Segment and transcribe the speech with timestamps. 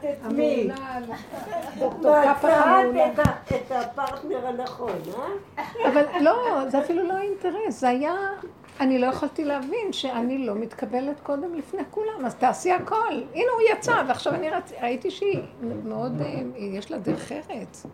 [0.00, 0.70] תתמי.
[2.94, 5.64] מצאת את הפרטנר הנכון, אה?
[5.92, 8.14] אבל לא, זה אפילו לא אינטרס, זה היה...
[8.80, 13.12] אני לא יכולתי להבין שאני לא מתקבלת קודם לפני כולם, אז תעשי הכל.
[13.34, 14.48] הנה הוא יצא, ועכשיו אני
[14.80, 15.40] ראיתי שהיא
[15.84, 17.86] מאוד, אה, יש לה דרך ארץ.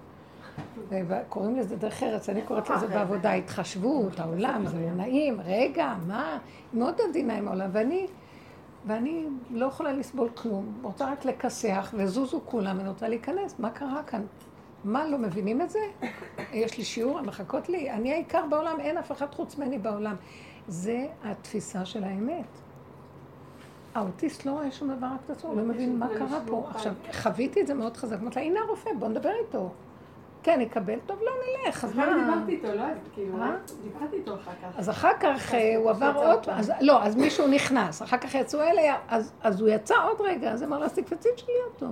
[1.29, 6.39] קוראים לזה דרך ארץ, אני קוראת לזה בעבודה התחשבות, העולם, זה לא נעים, רגע, מה?
[6.75, 8.07] מאוד עדינה עם העולם, ואני,
[8.87, 14.02] ואני לא יכולה לסבול כלום, רוצה רק לכסח, וזוזו כולם, אני רוצה להיכנס, מה קרה
[14.02, 14.23] כאן?
[14.84, 15.78] מה, לא מבינים את זה?
[16.52, 20.16] יש לי שיעור, הן מחכות לי, אני העיקר בעולם, אין אף אחד חוץ ממני בעולם.
[20.69, 22.47] זה התפיסה של האמת.
[23.95, 26.66] האוטיסט לא רואה שום דבר רק את עצמו, הוא לא מבין מה קרה פה.
[26.70, 29.70] עכשיו, חוויתי את זה מאוד חזק, אמרתי לה, הנה הרופא, בוא נדבר איתו.
[30.43, 31.31] כן, יקבל, טוב, לא
[31.67, 32.07] נלך, אז מה...
[32.07, 32.85] דיברתי איתו, לא?
[33.15, 33.39] כאילו?
[33.83, 34.79] דיברתי איתו אחר כך.
[34.79, 36.47] אז אחר כך אה, הוא עבר עוד,
[36.81, 38.97] לא, אז מישהו נכנס, אחר כך יצאו אלה,
[39.43, 41.87] אז הוא יצא עוד רגע, אז אמר לה, אז תקפצי תשאלי אותו.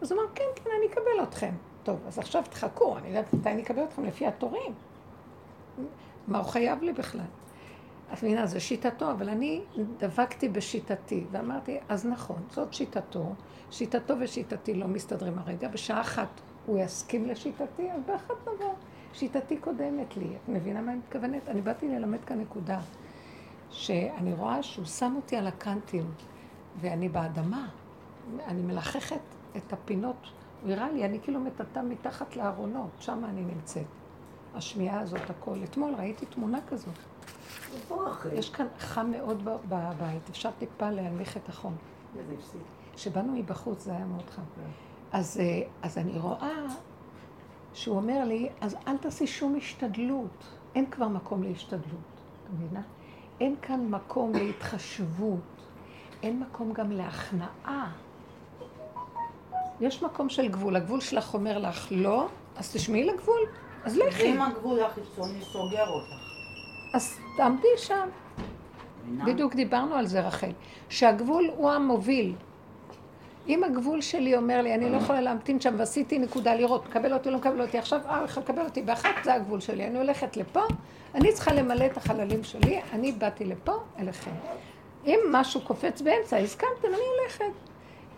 [0.00, 1.52] אז הוא אמר, כן, כן, אני אקבל אתכם.
[1.82, 4.72] טוב, אז עכשיו תחכו, אני יודעת מתי אני אקבל אתכם לפי התורים.
[6.28, 7.20] מה הוא חייב לי בכלל?
[8.12, 9.60] את מבינה, זה שיטתו, אבל אני
[9.98, 13.34] דבקתי בשיטתי, ואמרתי, אז נכון, זאת שיטתו,
[13.70, 18.74] שיטתו ושיטתי לא מסתדרים הרגע, בשעה אחת הוא יסכים לשיטתי, אז באחת נבוא.
[19.12, 20.36] שיטתי קודמת לי.
[20.36, 21.48] את מבינה מה אני מתכוונת?
[21.48, 22.80] אני באתי ללמד כאן נקודה,
[23.70, 26.10] שאני רואה שהוא שם אותי על הקנטים,
[26.80, 27.68] ואני באדמה,
[28.46, 29.20] אני מלחכת
[29.56, 30.16] את הפינות.
[30.62, 33.86] הוא הראה לי, אני כאילו מטאטא מתחת לארונות, שם אני נמצאת.
[34.54, 35.58] השמיעה הזאת, הכל.
[35.64, 36.94] אתמול ראיתי תמונה כזאת.
[38.32, 41.76] יש כאן חם מאוד בבית, אפשר טיפה להנמיך את החום.
[42.94, 44.42] כשבאנו מבחוץ זה היה מאוד חם.
[45.14, 46.66] אז, אה, אז אני רואה
[47.74, 50.44] שהוא אומר לי, אז אל תעשי שום השתדלות.
[50.74, 51.82] אין כבר מקום להשתדלות,
[52.44, 52.80] את מבינה?
[53.40, 55.40] אין כאן מקום להתחשבות.
[56.22, 57.92] אין מקום גם להכנעה.
[59.80, 60.76] יש מקום של גבול.
[60.76, 63.40] הגבול שלך אומר לך לא, אז תשמעי לגבול,
[63.84, 64.34] אז לכי.
[64.34, 66.22] אם הגבול החיצוני סוגר אותך.
[66.94, 68.08] אז תעמדי שם.
[69.26, 70.50] בדיוק דיברנו על זה, רחל.
[70.88, 72.34] שהגבול הוא המוביל.
[73.48, 77.30] אם הגבול שלי אומר לי, אני לא יכולה להמתין שם ועשיתי נקודה לראות, מקבל אותי,
[77.30, 79.86] לא מקבל אותי, עכשיו אה, יכול לקבל אותי באחת, זה הגבול שלי.
[79.86, 80.60] אני הולכת לפה,
[81.14, 84.30] אני צריכה למלא את החללים שלי, אני באתי לפה, אליכם.
[85.06, 87.52] אם משהו קופץ באמצע, הסכמתם, אני הולכת.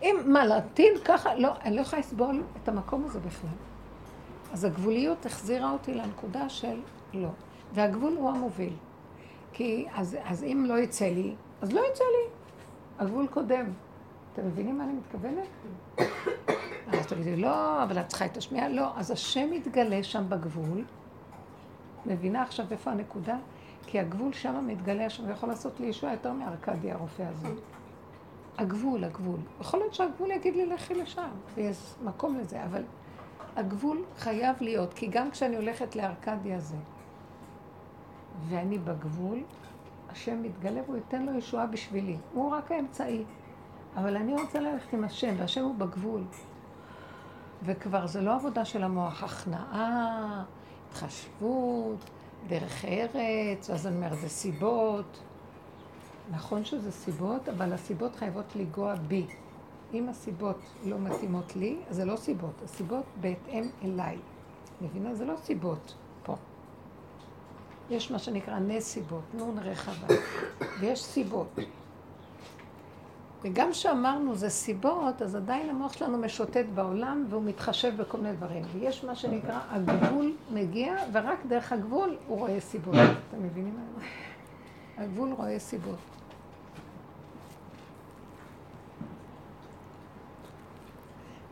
[0.01, 3.49] אם מה, להמתין ככה, לא, אני לא יכולה לסבול את המקום הזה בכלל.
[4.53, 6.79] אז הגבוליות החזירה אותי לנקודה של
[7.13, 7.29] לא.
[7.73, 8.73] והגבול הוא המוביל.
[9.53, 12.29] כי אז, אז אם לא יצא לי, אז לא יצא לי.
[12.99, 13.65] הגבול קודם.
[14.37, 15.47] אתם מבינים מה אני מתכוונת?
[16.87, 18.69] אז תגידי, לא, אבל את צריכה את השמיעה.
[18.69, 20.85] לא, אז השם מתגלה שם בגבול.
[22.05, 23.37] מבינה עכשיו איפה הנקודה?
[23.87, 27.47] כי הגבול שם מתגלה שם, ויכול לעשות לי ישועה יותר מארקדי הרופא הזה.
[28.57, 29.39] הגבול, הגבול.
[29.61, 32.83] יכול להיות שהגבול יגיד לי, לכי לשם, ויש מקום לזה, אבל
[33.55, 36.77] הגבול חייב להיות, כי גם כשאני הולכת לארקדי הזה,
[38.49, 39.43] ואני בגבול,
[40.09, 42.17] השם מתגלה והוא ייתן לו ישועה בשבילי.
[42.33, 43.23] הוא רק האמצעי.
[43.97, 46.23] אבל אני רוצה ללכת עם השם, והשם הוא בגבול.
[47.63, 50.43] וכבר זה לא עבודה של המוח, הכנעה,
[50.89, 52.09] התחשבות,
[52.47, 55.19] דרך ארץ, ואז אני אומר, זה סיבות.
[56.31, 59.25] נכון שזה סיבות, אבל הסיבות חייבות לנגוע בי.
[59.93, 64.17] אם הסיבות לא מתאימות לי, אז זה לא סיבות, הסיבות בהתאם אליי.
[64.81, 65.15] מבינה?
[65.15, 66.35] זה לא סיבות פה.
[67.89, 70.15] יש מה שנקרא נסיבות, נון רחבה,
[70.79, 71.59] ויש סיבות.
[73.41, 78.63] וגם כשאמרנו זה סיבות, אז עדיין המוח שלנו משוטט בעולם והוא מתחשב בכל מיני דברים.
[78.73, 82.95] ויש מה שנקרא, הגבול מגיע, ורק דרך הגבול הוא רואה סיבות.
[82.95, 84.05] אתם מבינים מה זה?
[85.03, 85.99] הגבול רואה סיבות.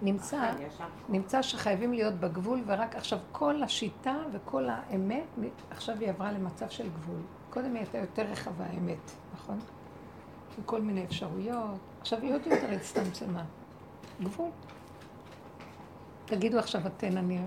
[0.02, 0.52] נמצא,
[1.10, 5.24] נמצא שחייבים להיות בגבול, ורק עכשיו כל השיטה וכל האמת,
[5.70, 7.22] עכשיו היא עברה למצב של גבול.
[7.50, 9.60] קודם היא הייתה יותר רחבה, האמת, נכון?
[10.58, 11.80] עם כל מיני אפשרויות.
[12.02, 13.44] עכשיו היא עוד יותר הצטמצמה.
[14.24, 14.50] גבול.
[16.26, 17.40] תגידו עכשיו אתן, אני...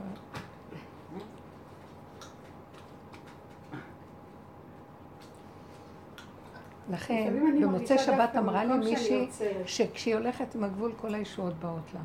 [6.91, 9.29] לכן, במוצאי שבת אמרה לי מישהי
[9.67, 12.01] שכשהיא הולכת עם הגבול כל הישועות באות לה.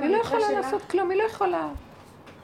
[0.00, 1.68] היא לא יכולה לעשות כלום, היא לא יכולה.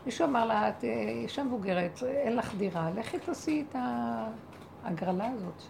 [0.06, 3.76] מישהו אמר לה, את אישה מבוגרת, אין לך דירה, לכי תעשי את
[4.84, 5.62] ההגרלה הזאת.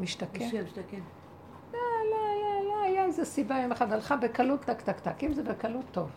[0.00, 0.48] משתכן.
[1.72, 1.78] לא,
[2.10, 5.42] לא, לא, לא, היה איזה סיבה יום אחד, הלכה בקלות טק טק טק, אם זה
[5.42, 6.10] בקלות טוב.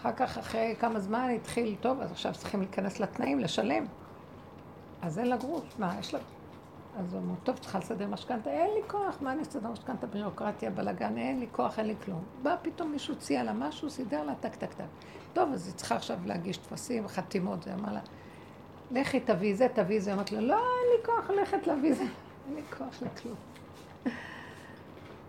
[0.00, 3.84] אחר כך, אחרי כמה זמן התחיל טוב, אז עכשיו צריכים להיכנס לתנאים, לשלם.
[5.02, 6.20] אז אין לה גרוש, מה, יש לה...
[6.98, 10.70] אז הוא אמר, טוב, צריכה לסדר משכנתה, אין לי כוח, מה אני אסדר משכנתה, בירוקרטיה,
[10.70, 12.22] בלאגן, אין לי כוח, אין לי כלום.
[12.42, 14.84] בא פתאום מישהו ציע לה משהו, סידר לה, טק, טק, טק.
[15.32, 18.00] טוב, אז היא צריכה עכשיו להגיש טפסים, חתימות, זה אמר לה,
[18.90, 20.12] לכי תביאי זה, תביאי זה.
[20.12, 22.04] אמרתי לה, לא, אין לי כוח ללכת להביא זה,
[22.46, 23.36] אין לי כוח לכלום.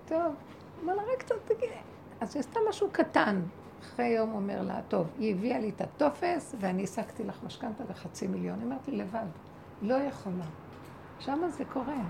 [0.08, 0.36] טוב,
[0.84, 1.74] אמר לה, רק קצת תגידי.
[2.22, 3.42] אז היא עשתה משהו קטן.
[3.82, 8.28] אחרי יום אומר לה, טוב, היא הביאה לי את הטופס, ואני השגתי לך משכנתה בחצי
[8.28, 8.60] מיליון.
[8.60, 9.26] היא אמרת לי, לבד,
[9.82, 10.46] לא יכולה.
[11.20, 12.02] שמה זה קורה.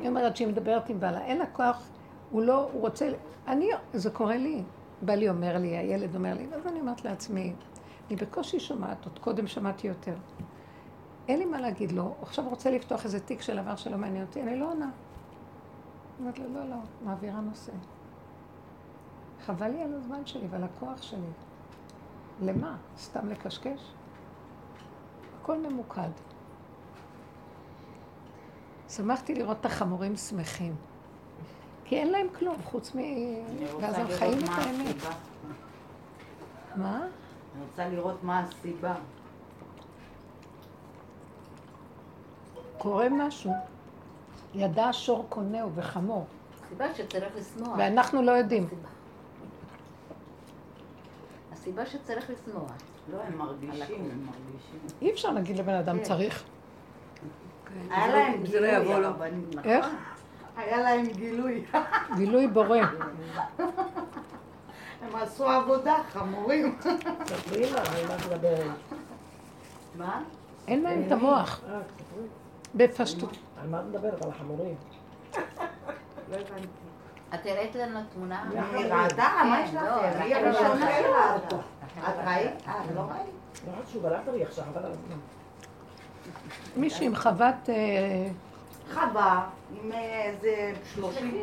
[0.00, 1.88] היא אומרת שהיא מדברת עם בעלה, אין לה כוח,
[2.30, 3.08] הוא לא, הוא רוצה,
[3.48, 4.62] אני, זה קורה לי.
[5.02, 7.52] בעלי אומר לי, הילד אומר לי, אז אני אומרת לעצמי,
[8.08, 10.14] אני בקושי שומעת, עוד קודם שמעתי יותר.
[11.28, 14.26] אין לי מה להגיד לו, הוא עכשיו רוצה לפתוח איזה תיק של עבר שלא מעניין
[14.26, 14.90] אותי, אני לא עונה.
[16.20, 17.72] אומרת לו, לא, לא, מעבירה נושא.
[19.46, 21.30] חבל לי על הזמן שלי ועל הכוח שלי.
[22.42, 22.76] למה?
[22.98, 23.92] סתם לקשקש?
[25.40, 26.10] הכל ממוקד.
[28.88, 30.74] שמחתי לראות את החמורים שמחים.
[31.84, 32.98] כי אין להם כלום, חוץ מ...
[33.80, 34.96] ואז הם חיים את האמת.
[36.76, 36.98] מה?
[37.54, 38.94] אני רוצה לראות מה הסיבה.
[42.86, 43.52] קורה משהו.
[44.54, 46.26] ידע שור קונהו וחמור,
[46.64, 47.74] הסיבה שצריך לשנוא.
[47.78, 48.66] ואנחנו לא יודעים.
[48.66, 48.88] הסיבה.
[51.52, 52.62] הסיבה שצריך לשנוא.
[53.12, 54.98] לא, הם מרגישים, הם מרגישים.
[55.02, 56.04] אי אפשר להגיד לבן אדם כן.
[56.04, 56.44] צריך.
[57.90, 59.06] היה להם לא גילוי, יבוא לו.
[59.06, 59.70] הרבנים, נכון?
[59.70, 59.86] איך?
[60.56, 61.64] היה להם גילוי.
[62.16, 62.78] גילוי בורא.
[65.02, 66.78] הם עשו עבודה, חמורים.
[66.82, 68.70] מה את מדברת?
[69.98, 70.22] מה?
[70.68, 71.60] אין להם את המוח.
[72.66, 72.86] אה.
[72.86, 73.36] בפשטות.
[73.62, 74.22] על מה את מדברת?
[74.24, 74.74] על החמורים.
[76.30, 76.66] לא הבנתי.
[77.34, 78.44] את הראית לנו תמונה?
[78.72, 79.28] היא ראתה?
[79.44, 79.82] מה יש לך?
[79.82, 81.56] לא, היא הראשונה שראתה.
[81.98, 82.68] את ראית?
[82.68, 83.34] אה, לא ראית?
[83.66, 84.90] לא חשוב, הלכת לי עכשיו, אבל.
[86.76, 87.68] מישהי עם חוות...
[87.68, 88.28] אה,
[88.94, 89.46] חווה
[89.82, 91.34] עם איזה 30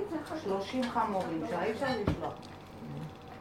[0.44, 2.34] 30 חמורים, שאי אפשר לשלוח.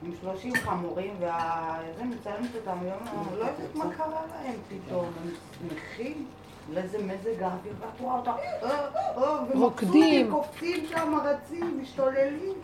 [0.03, 5.31] עם 30 חמורים, וזה מצלמת אותם, לא יודעת מה קרה להם פתאום, הם
[5.69, 6.27] שמחים.
[6.71, 8.31] לאיזה מזג האוויר, ואת רואה אותם,
[8.63, 8.71] אה,
[9.17, 9.91] אה, רוקדים.
[9.91, 12.55] ומבסוטים, קופצים שם, רצים, משתוללים.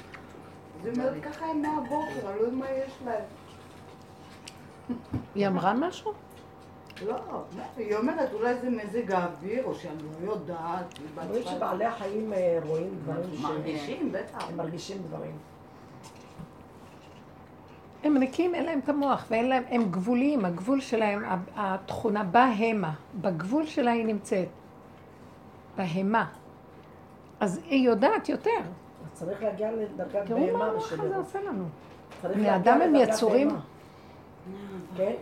[0.82, 1.96] זה אומרת ככה הם מהבוקר,
[2.30, 3.24] אני לא יודעת מה יש להם.
[5.34, 6.12] היא אמרה משהו?
[7.06, 7.14] לא,
[7.76, 10.98] היא אומרת אולי זה מזג האוויר, או שאני לא יודעת.
[11.14, 13.40] בעצמה- שבעלי החיים אה, רואים דברים ש...
[13.40, 14.48] מרגישים, בטח.
[14.50, 15.36] הם מרגישים דברים.
[18.08, 21.22] הם נקיים, אין להם את המוח, ואין להם, הם גבוליים, הגבול שלהם,
[21.56, 24.48] התכונה בהמה, בגבול שלה היא נמצאת.
[25.76, 26.26] בהמה.
[27.40, 28.50] אז היא יודעת יותר.
[29.12, 31.16] צריך להגיע לדרגת תראו מה בהמה המוח הזה.
[31.16, 31.64] עושה לנו.
[32.22, 33.60] בני אדם הם יצורים- בהמה.
[34.96, 35.12] כן?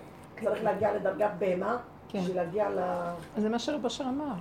[0.44, 1.76] צריך להגיע לדרגת בהמה
[2.08, 2.18] כן.
[2.18, 2.80] בשביל להגיע ל...
[3.36, 4.34] זה מה שרב אשר אמר.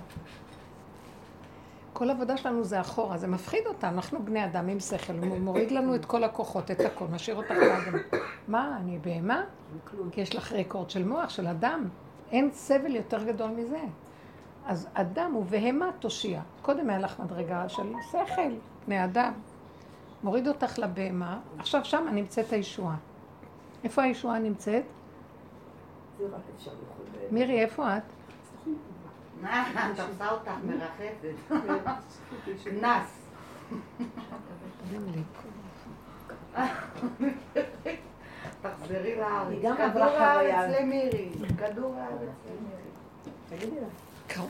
[1.98, 5.70] כל העבודה שלנו זה אחורה, זה מפחיד אותנו, אנחנו בני אדם עם שכל, הוא מוריד
[5.70, 7.98] לנו את כל הכוחות, את הכל, משאיר אותך לאדם.
[8.48, 9.42] מה, אני בהמה?
[10.12, 11.88] כי יש לך רקורד של מוח, של אדם.
[12.30, 13.80] אין סבל יותר גדול מזה.
[14.66, 16.40] אז אדם הוא בהמה תושיע.
[16.62, 18.52] קודם היה לך מדרגה של שכל,
[18.86, 19.32] בני אדם.
[20.22, 22.96] מוריד אותך לבהמה, עכשיו שם נמצאת הישועה.
[23.84, 24.84] איפה הישועה נמצאת?
[27.30, 28.02] מירי, איפה את?
[29.42, 31.34] מה, תפסה אותך מרחפת.
[32.64, 33.26] קנס.
[38.62, 39.76] תחזרי לארץ.
[39.78, 40.02] כדור.
[40.04, 41.30] הארץ למירי.
[41.58, 42.86] כדור הארץ למירי.
[43.48, 43.86] תגידי לה.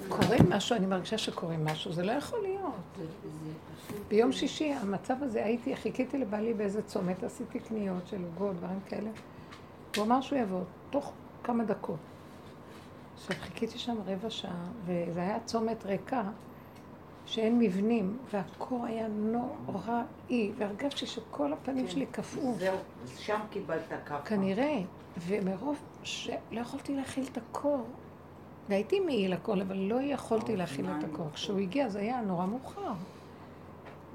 [0.09, 3.09] קורה משהו, אני מרגישה שקורה משהו, זה לא יכול להיות.
[4.09, 9.11] ביום שישי, המצב הזה, הייתי, חיכיתי לבעלי באיזה צומת, עשיתי קניות של עוגות, דברים כאלה.
[9.97, 11.13] הוא אמר שהוא יבוא, תוך
[11.45, 11.97] כמה דקות.
[13.29, 16.23] עכשיו, חיכיתי שם רבע שעה, וזה היה צומת ריקה,
[17.27, 22.55] שאין מבנים, והקור היה נוראי, והרגשתי שכל הפנים שלי קפאו.
[22.55, 22.77] זהו,
[23.17, 24.25] שם קיבלת כאפה.
[24.25, 24.79] כנראה,
[25.19, 27.85] ומרוב שלא יכולתי להכיל את הקור,
[28.69, 31.29] והייתי מעיל הכל, אבל לא יכולתי להכיל את הקור.
[31.35, 32.93] כשהוא הגיע זה היה נורא מאוחר.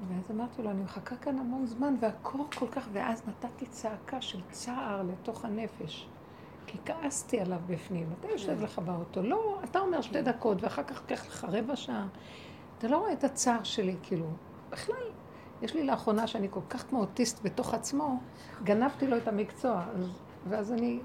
[0.08, 4.40] ואז אמרתי לו, אני מחכה כאן המון זמן, והקור כל כך, ואז נתתי צעקה של
[4.50, 6.08] צער לתוך הנפש.
[6.66, 8.06] כי כעסתי עליו בפנים.
[8.20, 12.06] אתה יושב לך באוטו, לא, אתה אומר שתי דקות, ואחר כך לקח לך רבע שעה.
[12.78, 14.26] אתה לא רואה את הצער שלי, כאילו,
[14.70, 15.04] בכלל,
[15.62, 18.20] יש לי לאחרונה שאני כל כך כמו אוטיסט בתוך עצמו,
[18.64, 20.08] גנבתי לו את המקצוע, אז,
[20.48, 21.00] ואז אני,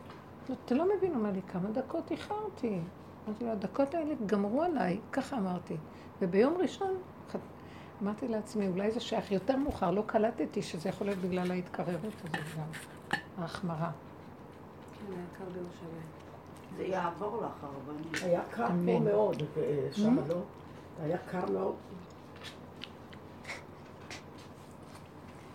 [0.50, 2.80] לא, אתה לא מבין, הוא אומר לי, כמה דקות איחרתי.
[3.28, 5.78] אמרתי לו, הדקות האלה גמרו עליי, ככה אמרתי.
[6.22, 6.98] וביום ראשון,
[8.04, 13.14] אמרתי לעצמי, אולי זה שייך יותר מאוחר, לא קלטתי שזה יכול להיות בגלל ההתקררות הזאת
[13.38, 13.92] ההחמרה.
[15.08, 16.08] כן, היה קר בירושלים.
[16.78, 18.24] זה יעבור לך הרבנית.
[18.24, 19.00] היה קר פה.
[19.00, 20.36] מאוד, אה, שם לא?
[21.04, 21.76] היה קר מאוד.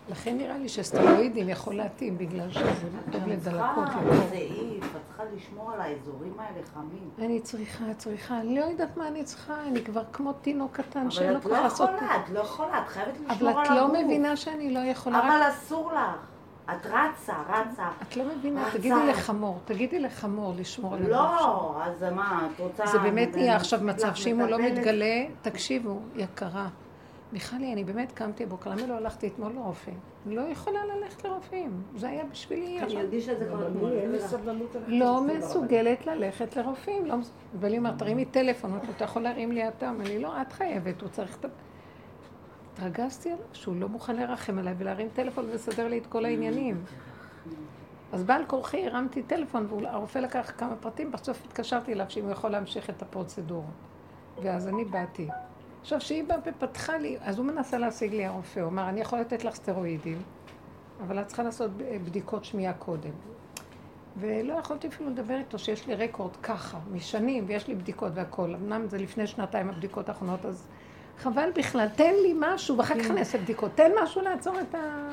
[0.09, 3.85] לכן נראה לי שסטרואידים יכול להתאים, בגלל שזה טוב את לדלקות.
[3.85, 7.11] צריכה את צריכה לשמור על האזורים האלה חמים.
[7.19, 11.27] אני צריכה, צריכה, אני לא יודעת מה אני צריכה, אני כבר כמו תינוק קטן שאין
[11.27, 11.91] אבל לו את כבר לא לעשות...
[11.97, 13.77] יכולה, את לא יכולה, את חייבת אבל לשמור על את הגוף.
[13.77, 16.32] לא מבינה שאני לא יכולה, אבל אסור לך.
[16.71, 17.89] את רצה, רצה.
[18.03, 18.79] את לא מבינה, רצה.
[18.79, 21.47] תגידי לחמור, תגידי לחמור לשמור על הגוף שלו.
[21.47, 22.87] לא, אז מה, את רוצה...
[22.87, 24.59] זה באמת נהיה עכשיו אני מצב שאם הוא לא?
[24.59, 26.69] מתגלה, תקשיבו, יקרה.
[27.33, 29.91] מיכלי, אני באמת קמתי בוקר, למה לא הלכתי אתמול לרופא?
[30.27, 32.97] אני לא יכולה ללכת לרופאים, זה היה בשבילי אני.
[32.97, 33.93] הרגישה את זה כבר אתמול.
[33.93, 37.07] אני, לא אבל- מסוגלת ללכת לרופאים.
[37.07, 37.15] לא
[37.61, 39.89] ואלי אומרת, תרימי טלפון, אתה יכול להרים לי אתה?
[39.89, 41.39] אומר לי, לא, את חייבת, הוא צריך.
[42.73, 46.85] התרגזתי עליו שהוא לא מוכן לרחם עליי ולהרים טלפון ולסדר לי את כל העניינים.
[48.13, 52.51] אז בעל כורחי הרמתי טלפון, והרופא לקח כמה פרטים, בסוף התקשרתי אליו שאם הוא יכול
[52.51, 53.67] להמשיך את הפרוצדורה.
[54.43, 55.29] ואז אני באתי.
[55.81, 59.21] עכשיו, כשהיא באה ופתחה לי, אז הוא מנסה להשיג לי הרופא, הוא אמר, אני יכול
[59.21, 60.23] לתת לך סטרואידים,
[61.03, 63.11] אבל את צריכה לעשות בדיקות שמיעה קודם.
[64.17, 68.55] ולא יכולתי אפילו לדבר איתו שיש לי רקורד ככה, משנים, ויש לי בדיקות והכול.
[68.55, 70.69] אמנם זה לפני שנתיים הבדיקות האחרונות, אז
[71.19, 73.71] חבל בכלל, תן לי משהו, ואחר כך אני אעשה בדיקות.
[73.75, 75.09] תן משהו לעצור את ה...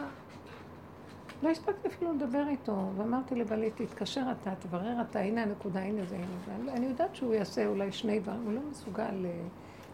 [1.43, 6.15] לא הספקתי אפילו לדבר איתו, ואמרתי לבעלי, תתקשר אתה, תברר אתה, הנה הנקודה, הנה זה,
[6.15, 6.71] הנה זה.
[6.73, 9.29] אני- יודעת שהוא יעשה אולי שני דברים, הוא לא מסוגל, אה,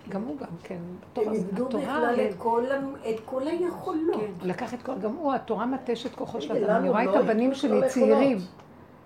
[0.09, 0.77] גם הוא גם כן.
[1.13, 4.15] טוב, הם אז איבדו התורה, בכלל את כל ה- את כל היכולות.
[4.15, 6.75] הוא לקח את כל, גם הוא, התורה מטשת כוחו של אדם.
[6.75, 8.37] אני רואה לא את הבנים איבדו שלי צעירים.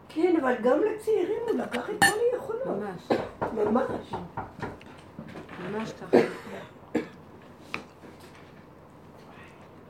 [0.09, 2.67] כן, אבל גם לצעירים הוא לקח את כל היכולות.
[2.67, 3.19] ממש,
[3.65, 4.13] ממש.
[5.71, 6.17] ממש ככה.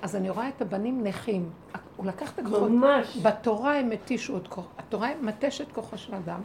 [0.02, 1.50] אז אני רואה את הבנים נכים.
[1.96, 2.72] הוא לקח את הכוחות.
[2.72, 3.18] ממש.
[3.18, 4.66] בתורה הם מתישו את כוח.
[4.78, 6.42] התורה מטשת כוחו של אדם.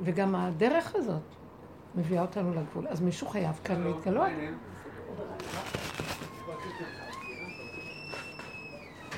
[0.00, 1.22] וגם הדרך הזאת
[1.94, 2.88] מביאה אותנו לגבול.
[2.88, 4.28] אז מישהו חייב כאן להתגלות.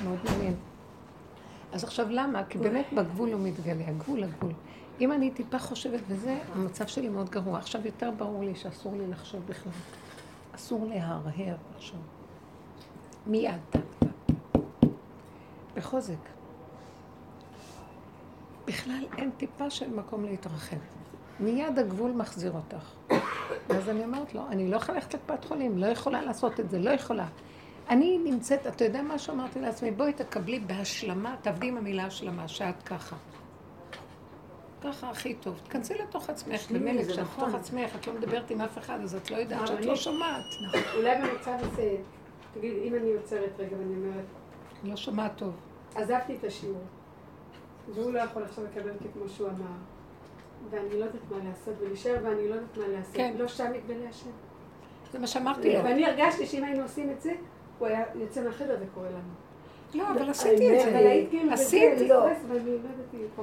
[0.03, 0.55] מאוד מעניין.
[1.73, 2.43] אז עכשיו למה?
[2.43, 4.51] כי באמת בגבול הוא מתגלה, הגבול, הגבול.
[5.01, 7.57] אם אני טיפה חושבת בזה, המצב שלי מאוד גרוע.
[7.57, 9.71] עכשיו יותר ברור לי שאסור לי לחשוב בכלל.
[10.55, 11.99] אסור להרהר עכשיו.
[13.27, 13.61] מיד.
[15.75, 16.13] בחוזק.
[18.67, 20.75] בכלל אין טיפה של מקום להתרחב.
[21.39, 22.91] מיד הגבול מחזיר אותך.
[23.69, 26.79] ואז אני אומרת לו, אני לא יכולה ללכת לקופת חולים, לא יכולה לעשות את זה,
[26.79, 27.27] לא יכולה.
[27.89, 29.91] אני נמצאת, אתה יודע מה שאמרתי לעצמי?
[29.91, 33.15] בואי תקבלי בהשלמה, תעבדי עם המילה השלמה, שאת ככה.
[34.83, 35.59] ככה הכי טוב.
[35.63, 37.43] תכנסי לתוך עצמך, במילא, כשאת נכון.
[37.43, 39.95] בתוך עצמך, את לא מדברת עם אף אחד, אז את לא יודעת שאת אני- לא
[39.95, 40.43] שומעת.
[40.97, 41.95] אולי במצב הזה,
[42.55, 44.25] תגיד, אם אני עוצרת רגע ואני אומרת,
[44.83, 45.53] לא שומעת טוב.
[45.95, 46.81] עזבתי את השיעור,
[47.93, 49.75] והוא לא יכול עכשיו לקבל אותי כמו שהוא אמר,
[50.69, 53.15] ואני לא יודעת מה לעשות, ולהישאר ואני לא יודעת מה לעשות.
[53.15, 53.33] כן.
[53.37, 54.29] לא שם מתגלה השם.
[55.11, 55.83] זה מה שאמרתי לו.
[55.83, 57.33] ואני הרגשתי שאם היינו עושים את זה,
[57.79, 59.33] הוא היה יוצא מהחדר וקורא לנו.
[59.93, 60.97] לא, אבל עשיתי את זה.
[60.97, 61.95] היית עשית?
[61.95, 62.29] בזה, לא.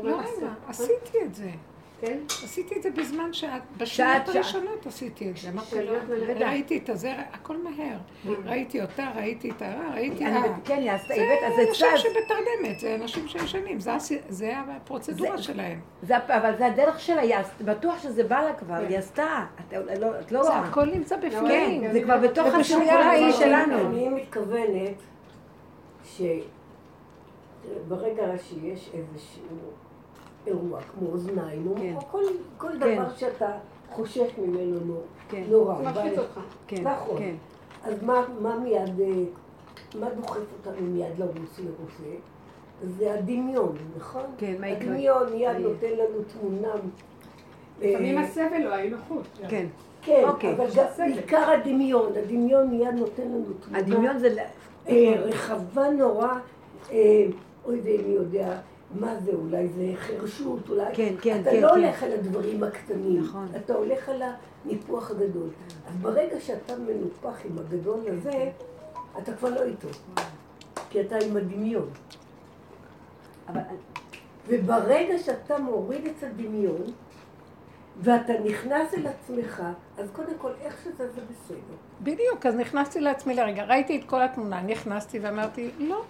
[0.03, 1.51] לא לא, עשיתי את זה.
[2.07, 2.19] כן?
[2.29, 4.29] עשיתי את זה בזמן שאת, בשניות.
[4.29, 5.43] הראשונות עשיתי את זה.
[5.43, 5.53] שאת
[6.09, 6.49] בלידה.
[6.49, 7.97] ראיתי את הזה, הכל מהר.
[8.45, 9.91] ראיתי אותה, ראיתי את ה...
[9.95, 10.25] ראיתי...
[10.65, 11.97] כן, עשתה, זה הבאת, אז זה אנשים צד.
[11.97, 13.93] שבתרדמת, זה אנשים שישנים, זה
[14.29, 15.81] זה הפרוצדורה זה- שלהם.
[16.03, 19.45] זה אבל זה הדרך שלה, עשתה, בטוח שזה בא לה כבר, היא עשה.
[19.61, 19.79] את לא-
[20.31, 20.59] לא זה רואה.
[20.61, 21.93] הכל נמצא כן, בפנים.
[21.93, 23.33] זה כבר בתוך השנייה.
[23.33, 23.81] שלנו.
[23.87, 25.03] אני מתכוונת
[26.05, 26.33] שברגע
[28.39, 29.57] שיש איזשהו
[30.47, 31.95] אירוע, כמו אוזניים, או כן.
[32.11, 32.23] כל,
[32.69, 32.79] כן.
[32.79, 33.51] דבר שאתה
[33.91, 35.43] חושש ממנו נו- כן.
[35.51, 35.77] נורא.
[35.83, 36.41] זה מפחיד אבל- אותך.
[36.83, 37.21] נכון.
[37.85, 39.07] אז מה, מה מיד, אה,
[40.01, 42.17] מה דוחף אותנו מיד לרוץ לרופא?
[42.99, 44.23] זה הדמיון, נכון?
[44.39, 44.91] כן, מה יקרה?
[44.93, 46.69] הדמיון מיד נותן לנו תמונה.
[47.83, 49.27] אה, לפעמים הסבל או האי-נוחות.
[49.49, 49.67] כן.
[50.03, 50.53] כן, אוקיי.
[50.55, 50.67] אבל
[50.99, 53.79] בעיקר הדמיון, הדמיון מיד נותן לנו תמונה.
[53.79, 54.29] הדמיון זה...
[54.89, 56.29] אה, רחבה נורא,
[57.65, 58.59] אוי ואיני יודע
[58.95, 60.85] מה זה, אולי זה חרשות, אולי...
[60.95, 61.75] כן, כן, אתה כן, לא כן.
[61.75, 63.49] הולך על הדברים הקטנים, נכון.
[63.57, 64.23] אתה הולך על
[64.65, 65.49] הניפוח הגדול.
[65.89, 68.51] אז ברגע שאתה מנופח עם הגדול הזה,
[69.19, 69.89] אתה כבר לא איתו,
[70.91, 71.89] כי אתה עם הדמיון.
[73.49, 73.61] אבל
[74.49, 76.83] וברגע שאתה מוריד את הדמיון,
[78.01, 79.63] ואתה נכנס אל עצמך,
[79.99, 81.77] אז קודם כל, איך שזה זה בסדר.
[82.01, 86.03] בדיוק, אז נכנסתי לעצמי לרגע, ראיתי את כל התמונה, נכנסתי ואמרתי, לא,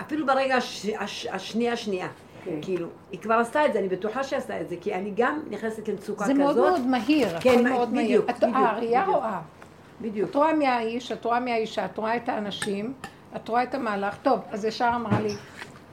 [0.00, 2.08] אפילו ברגע הש- הש- השנייה השנייה.
[2.46, 2.58] כן.
[2.62, 5.88] כאילו, היא כבר עשתה את זה, אני בטוחה שעשתה את זה, כי אני גם נכנסת
[5.88, 6.42] למצוקה זה כזאת.
[6.44, 8.22] מאוד מאוד מהיר, כן, הכל מה- מאוד מהיר.
[8.22, 9.04] בדיוק, את- בדיוק, הראייה.
[9.06, 9.40] רואה.
[10.00, 10.30] בדיוק.
[10.30, 12.92] את רואה מי האיש, את רואה מי האישה, את רואה את האנשים,
[13.36, 14.16] את רואה את המהלך.
[14.22, 15.34] טוב, אז ישר אמרה לי,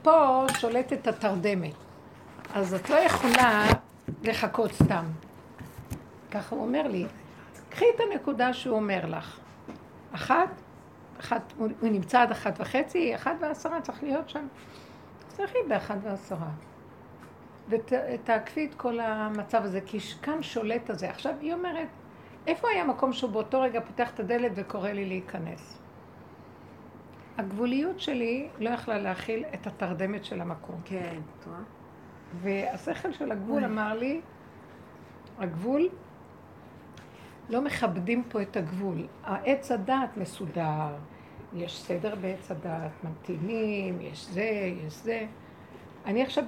[0.02, 1.72] פה שולטת התרדמת.
[2.56, 3.66] אז את לא יכולה
[4.24, 5.04] לחכות סתם.
[6.32, 7.06] ככה הוא אומר לי.
[7.70, 9.38] קחי את הנקודה שהוא אומר לך.
[10.16, 10.50] אחת,
[11.20, 14.48] אחת, הוא נמצא עד אחת וחצי, אחת ועשרה צריך להיות שם.
[15.36, 16.50] תלכי באחת ועשרה.
[17.70, 21.10] ותעקפי את כל המצב הזה, כי כאן שולט הזה.
[21.10, 21.88] עכשיו, היא אומרת,
[22.48, 25.80] איפה היה מקום שהוא באותו רגע פותח את הדלת וקורא לי להיכנס?
[27.38, 30.82] הגבוליות שלי לא יכלה להכיל את התרדמת של המקום.
[30.86, 31.60] כן, רואה?
[32.42, 34.22] והשכל של הגבול אמר לי,
[35.38, 35.90] הגבול,
[37.50, 39.08] לא מכבדים פה את הגבול.
[39.24, 40.96] העץ הדעת מסודר,
[41.56, 45.26] יש סדר בעץ הדעת, ממתינים, יש זה, יש זה.
[46.06, 46.44] אני עכשיו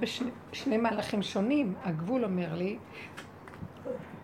[0.52, 2.78] בשני מהלכים שונים, הגבול אומר לי,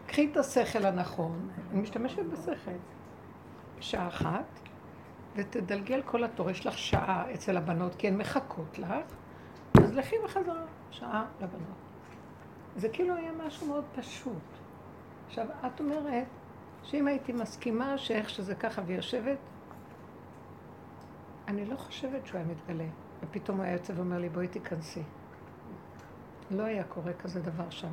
[0.07, 2.71] קחי את השכל הנכון, אני משתמשת בשכל,
[3.79, 4.59] שעה אחת,
[5.35, 8.93] ותדלגל כל התור, יש לך שעה אצל הבנות, כי הן מחכות לך,
[9.83, 11.77] אז לכי בחזרה, שעה לבנות.
[12.75, 14.33] זה כאילו היה משהו מאוד פשוט.
[15.27, 16.27] עכשיו, את אומרת
[16.83, 19.37] שאם הייתי מסכימה שאיך שזה ככה ויושבת,
[21.51, 22.89] אני לא חושבת שהוא היה מתגלה.
[23.23, 25.03] ופתאום הוא היה יוצא ואומר לי, בואי תיכנסי.
[26.51, 27.91] לא היה קורה כזה דבר שם.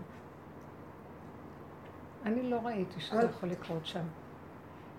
[2.25, 4.03] אני לא ראיתי שזה יכול לקרות שם.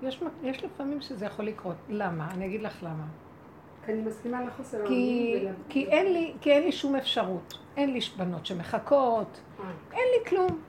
[0.01, 1.75] יש, יש לפעמים שזה יכול לקרות.
[1.89, 2.31] למה?
[2.31, 3.05] אני אגיד לך למה.
[3.85, 7.59] כי אני מסכימה לחוסר כי, כי, אין לי, כי אין לי שום אפשרות.
[7.77, 9.65] אין לי בנות שמחכות, אה.
[9.91, 10.61] אין לי כלום.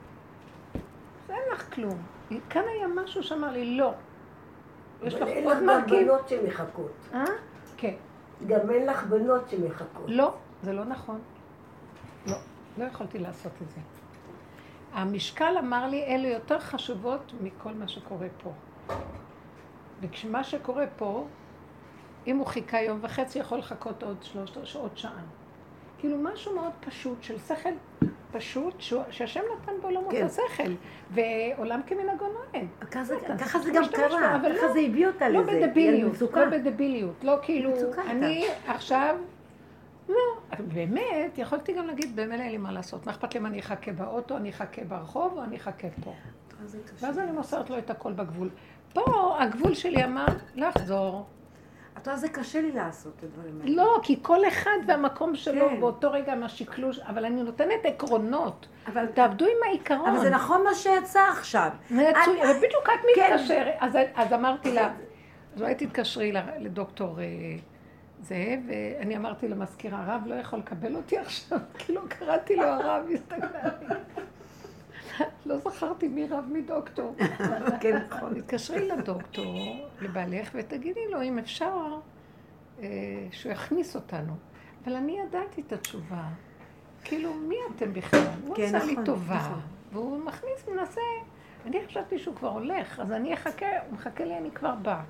[1.29, 2.01] אין לך כלום.
[2.49, 3.93] כאן היה משהו שאמר לי, לא.
[5.03, 6.07] יש לך אבל אין עוד לך גם מרכיב.
[6.07, 7.07] בנות שמחכות.
[8.47, 10.05] גם אין לך בנות שמחכות.
[10.07, 10.33] לא,
[10.63, 11.19] זה לא נכון.
[12.27, 12.35] לא,
[12.77, 13.81] לא יכולתי לעשות את זה.
[14.93, 18.51] המשקל אמר לי, אלה יותר חשובות מכל מה שקורה פה.
[20.01, 21.27] וכשמה שקורה פה,
[22.27, 25.21] אם הוא חיכה יום וחצי, יכול לחכות עוד שלושת שעות שעה.
[25.99, 27.69] כאילו משהו מאוד פשוט, של שכל
[28.31, 28.75] פשוט,
[29.09, 30.25] שהשם נתן בעולמו את כן.
[30.25, 30.71] השכל,
[31.11, 32.65] ועולם כמנהגו נוהג.
[32.91, 33.59] ככה זה- גם קרה, ככה
[34.49, 35.51] לא- זה הביא אותה לא לזה.
[35.51, 36.21] היא בדביליות.
[36.21, 37.71] לא בדביליות, לא כאילו,
[38.09, 39.15] אני עכשיו,
[40.09, 40.15] לא,
[40.73, 43.91] באמת, יכולתי גם להגיד, במילא אין לי מה לעשות, מה אכפת לי אם אני אחכה
[43.91, 46.13] באוטו, אני אחכה ברחוב, או אני אחכה פה.
[46.99, 48.49] ואז אני מוסרת לו את הכל בגבול.
[48.93, 49.03] פה
[49.39, 51.25] הגבול שלי אמר, לחזור.
[52.01, 53.75] את יודעת, זה קשה לי לעשות את הדברים האלה.
[53.75, 55.79] לא, כי כל אחד והמקום שלו כן.
[55.79, 58.67] באותו רגע מהשקלוש, אבל אני נותנת עקרונות.
[58.87, 60.09] אבל- תעבדו עם העיקרון.
[60.09, 61.69] אבל זה נכון מה שיצא עכשיו.
[61.91, 63.33] מצוין, את- ובדיוק את כן.
[63.33, 63.73] מתקשרת.
[63.79, 64.91] אז, אז אמרתי לה,
[65.55, 67.25] אז אולי תתקשרי לדוקטור אה,
[68.21, 68.35] זה,
[68.67, 73.47] ואני אמרתי למזכירה, הרב לא יכול לקבל אותי עכשיו, כי לא קראתי לו הרב, הסתכלה
[73.61, 73.97] עליי.
[75.45, 77.15] לא זכרתי מי רב מדוקטור.
[77.81, 78.41] כן, נכון.
[78.41, 79.55] תתקשרי לדוקטור,
[80.01, 81.99] לבעלך, ותגידי לו אם אפשר
[82.79, 82.87] אה,
[83.31, 84.33] שהוא יכניס אותנו.
[84.83, 86.23] אבל אני ידעתי את התשובה.
[87.03, 88.27] כאילו, מי אתם בכלל?
[88.47, 89.35] הוא כן, עשה לי נכון, טובה.
[89.35, 89.61] נכון.
[89.91, 91.01] והוא מכניס, מנסה.
[91.65, 95.03] אני חשבתי שהוא כבר הולך, אז אני אחכה, הוא מחכה לי, אני כבר באה.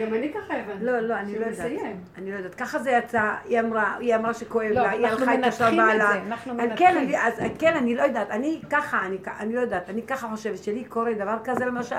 [0.00, 0.84] גם אני ככה הבנתי.
[0.84, 1.72] לא, לא, אני לא יודעת.
[2.16, 2.54] אני לא יודעת.
[2.54, 5.80] ככה זה יצא, היא אמרה, היא אמרה שכואב לא, לה, היא אנחנו הלכה התקשרה מנתחים
[5.80, 6.12] את בעלה.
[6.12, 6.76] זה, אנחנו מנתחים.
[6.76, 8.30] כן, אז כן, אני לא יודעת.
[8.30, 9.02] אני ככה,
[9.40, 9.90] אני לא יודעת.
[9.90, 11.96] אני ככה חושבת שלי קורה דבר כזה למשל.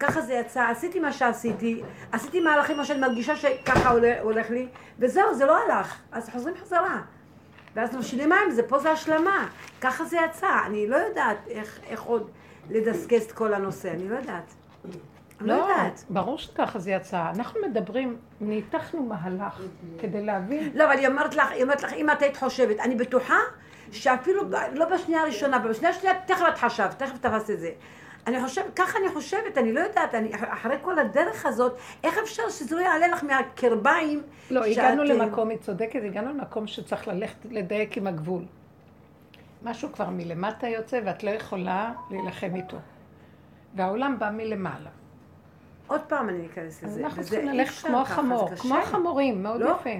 [0.00, 4.68] ככה זה יצא, עשיתי מה שעשיתי, עשיתי מהלכים מה שאני מרגישה שככה הולך, הולך לי,
[4.98, 6.00] וזהו, זה לא הלך.
[6.12, 7.00] אז חוזרים חזרה.
[7.74, 9.48] ואז משלימה עם זה, פה זה השלמה.
[9.80, 10.48] ככה זה יצא.
[10.66, 12.30] אני לא יודעת איך, איך עוד
[12.70, 14.54] לדסקס את כל הנושא, אני לא יודעת.
[15.46, 16.04] לא לא, יודעת.
[16.10, 17.30] ברור שככה זה יצא.
[17.36, 19.60] אנחנו מדברים, ניתחנו מהלך
[19.98, 20.70] כדי להבין.
[20.74, 23.38] לא, אבל היא אומרת לך, היא אומרת לך, אם את היית חושבת, אני בטוחה
[23.92, 27.70] שאפילו לא בשנייה הראשונה, בשנייה השנייה, תכף את חשבת, תכף תפסת את זה.
[28.26, 32.42] אני חושבת, ככה אני חושבת, אני לא יודעת, אני, אחרי כל הדרך הזאת, איך אפשר
[32.48, 34.22] שזה לא יעלה לך מהקרביים?
[34.50, 38.42] לא, שאת, הגענו אה, למקום, היא צודקת, הגענו למקום שצריך ללכת לדייק עם הגבול.
[39.62, 42.76] משהו כבר מלמטה יוצא ואת לא יכולה להילחם איתו.
[43.74, 44.90] והעולם בא מלמעלה.
[45.92, 47.04] עוד פעם אני אכנס לזה.
[47.04, 48.76] אנחנו צריכים ללכת כמו החמור, זה כמו.
[48.76, 49.76] החמורים, מאוד לא.
[49.80, 49.90] יפה.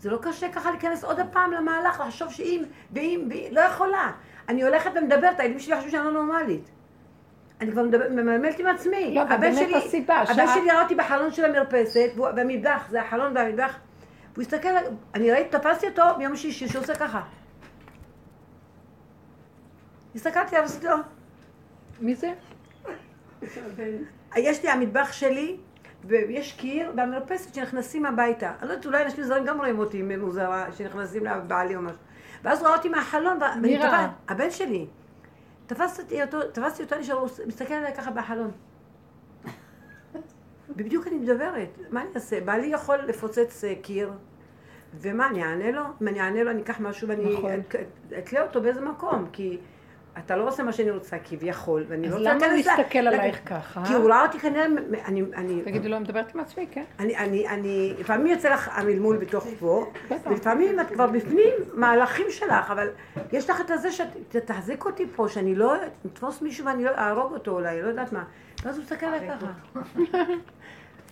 [0.00, 4.12] זה לא קשה ככה להיכנס עוד הפעם למהלך, לחשוב שאם, ואם, לא יכולה.
[4.48, 6.70] אני הולכת ומדברת, הילדים שלי חושבים שאני לא נורמלית.
[7.60, 9.14] אני כבר מדבר- ממלמלת עם עצמי.
[9.14, 13.76] לא, אבל באמת הסיבה, הבן שלי ראה אותי בחלון של המרפסת, במטבח, זה החלון והמטבח,
[14.32, 14.68] והוא הסתכל,
[15.14, 17.22] אני ראיתי, תפסתי אותו ביום שישי, שהוא עושה ככה.
[20.14, 20.96] הסתכלתי עליו, עשיתי לו,
[22.00, 22.32] מי זה?
[24.36, 25.56] יש לי המטבח שלי,
[26.04, 28.52] ויש קיר במרפסת שנכנסים הביתה.
[28.60, 31.98] אני לא יודעת, אולי אנשים זרים גם רואים אותי מוזרה, שנכנסים לבעלי או משהו.
[32.44, 33.78] ואז הוא ראה אותי מהחלון, ואני?
[33.78, 34.86] תפס- הבן שלי.
[35.66, 38.50] תפסתי אותו, תפסתי אותו, אני שהוא מסתכל עליי ככה בחלון.
[40.68, 42.40] ובדיוק אני מדברת, מה אני אעשה?
[42.40, 44.12] בעלי יכול לפוצץ אה, קיר,
[45.00, 45.82] ומה, אני אענה לו?
[46.02, 47.50] אם אני אענה לו, אני אקח משהו ואני נכון.
[47.60, 47.74] את-
[48.18, 49.58] אתלה אותו באיזה מקום, כי
[50.24, 52.98] אתה לא עושה מה שאני רוצה כביכול, ואני אז לא למה הוא להיכנס ל- מסתכל
[52.98, 53.84] ל- עלייך ככה?
[53.86, 54.66] כי הוא ראה אותי כנראה,
[55.06, 56.84] אני, אני, תגידי לו, אני מדברת עם עצמי, כן?
[56.98, 59.86] אני, אני, אני, לפעמים יוצא לך המלמול בתוך פה.
[60.26, 62.88] ולפעמים את כבר בפנים מהלכים שלך, אבל
[63.32, 65.74] יש לך את הזה שתחזיק אותי פה, שאני לא
[66.06, 68.24] אתפוס מישהו ואני לא אהרוג אותו אולי, לא יודעת מה.
[68.64, 69.46] ואז הוא מסתכל עליי ככה.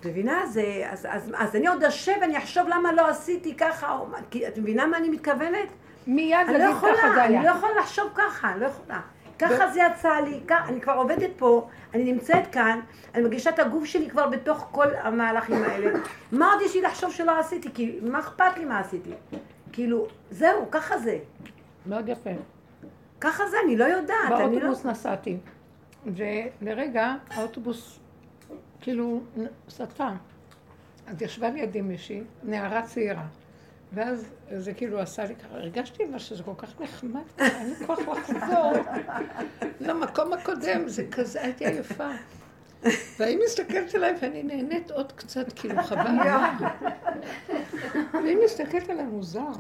[0.01, 0.47] את מבינה?
[0.47, 3.99] זה, אז, אז, אז אני עוד אשב ואני אחשוב למה לא עשיתי ככה,
[4.31, 5.69] כי את מבינה מה אני מתכוונת?
[6.07, 7.57] מיד אני לא להגיד ככה זה יכולה, אני לא היה.
[7.57, 9.01] יכולה לחשוב ככה, אני לא יכולה.
[9.39, 12.81] ככה זה יצא לי, אני כבר עובדת פה, אני נמצאת כאן,
[13.15, 16.01] אני מרגישה את הגוף שלי כבר בתוך כל המהלכים האלה.
[16.33, 17.69] מה עוד יש לי לחשוב שלא עשיתי?
[17.75, 19.11] כי מה אכפת לי מה עשיתי?
[19.73, 21.19] כאילו, זהו, ככה זה.
[21.87, 22.31] מאוד יפה.
[23.21, 24.47] ככה זה, אני לא יודעת, לא...
[24.47, 25.37] באוטובוס נסעתי,
[26.07, 27.99] ולרגע האוטובוס
[28.81, 29.21] כאילו
[29.69, 30.11] סטה.
[31.07, 33.25] אז ישבה לידי מישהי, נערה צעירה.
[33.97, 34.27] ואז
[34.59, 38.73] זה כאילו עשה לי ככה, הרגשתי אבל שזה כל כך נחמד, אין לי כוח לחזור
[39.81, 42.09] למקום הקודם, זה כזה, הייתי עייפה.
[43.19, 46.19] והיא מסתכלת עליי ואני נהנית עוד קצת, כאילו חבל.
[48.13, 49.53] והיא מסתכלת עליי מוזר.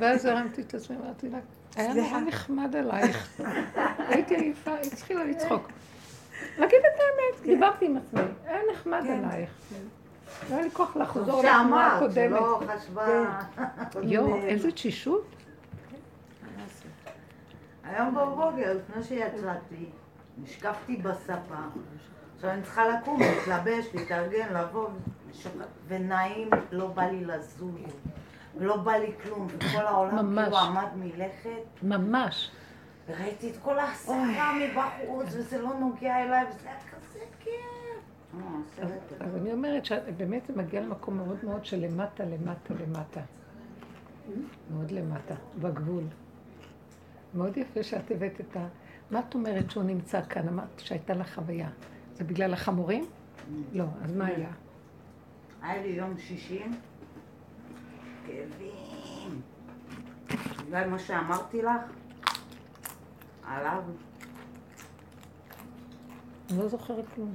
[0.00, 1.38] ואז הרמתי את עצמי, אמרתי לה,
[1.76, 3.40] היה נורא נחמד עלייך.
[3.98, 5.70] הייתי עייפה, היא התחילה לצחוק.
[6.58, 9.50] להגיד את האמת, דיברתי עם עצמי, היה נחמד עלייך.
[10.50, 12.38] לא היה לי כוח לחזור לתנועה שאמרת, הקודמת.
[12.38, 13.06] שלא חשבה...
[14.02, 15.24] יואו, איזה תשישות.
[17.84, 19.84] היום בבוקר, לפני שיצאתי,
[20.42, 21.54] נשקפתי בספה.
[22.36, 24.88] עכשיו אני צריכה לקום, להתלבש, להתארגן, לבוא,
[25.88, 27.72] ונעים, לא בא לי לזוז.
[28.60, 30.44] לא בא לי כלום, וכל העולם ממש.
[30.44, 32.50] כאילו עמד מלכת, ממש.
[33.08, 37.77] וראיתי את כל הסערה מבחוץ, וזה לא נוגע אליי, וזה היה כזה כיף.
[39.20, 43.20] אז אני אומרת שבאמת זה מגיע למקום מאוד מאוד של למטה, למטה, למטה.
[44.72, 46.04] מאוד למטה, בגבול.
[47.34, 48.68] מאוד יפה שאת הבאת את ה...
[49.10, 50.48] מה את אומרת שהוא נמצא כאן?
[50.48, 51.68] אמרת שהייתה לך חוויה.
[52.14, 53.06] זה בגלל החמורים?
[53.72, 54.50] לא, אז מה היה?
[55.62, 56.62] היה לי יום שישי,
[58.26, 59.40] כאבים.
[60.66, 61.92] בגלל מה שאמרתי לך,
[63.46, 63.82] עליו.
[66.50, 67.34] אני לא זוכרת כלום.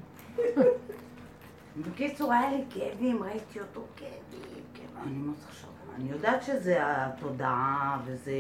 [1.78, 5.04] בקיצור, היה לי כאבים, ראיתי אותו כאבים, כאבים.
[5.04, 5.68] אני לא צריכה.
[5.96, 8.32] אני יודעת שזה התודעה, וזה...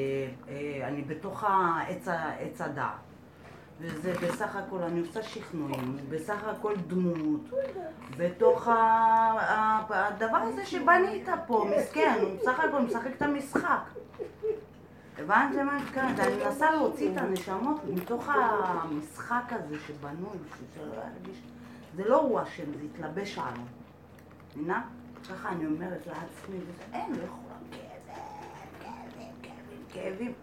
[0.49, 1.43] אה, אני בתוך
[2.39, 2.91] עץ הדעת.
[3.79, 7.49] וזה בסך הכל, אני עושה שכנועים, בסך הכל דמות,
[8.17, 8.67] בתוך
[9.89, 13.81] הדבר הזה שבנית פה, מסכן, הוא בסך הכל משחק את המשחק.
[15.17, 16.19] הבנת למה אני מתכוונת?
[16.19, 21.41] אני מנסה להוציא את הנשמות מתוך המשחק הזה שבנוי, בשביל שלא ירגיש...
[21.95, 23.65] זה לא הוא אשם, זה התלבש עליו.
[24.55, 24.81] מבינה?
[25.29, 26.57] ככה אני אומרת לעצמי,
[26.93, 29.53] אין, לא יכולה, כאבים, כאבים,
[29.91, 30.33] כאבים,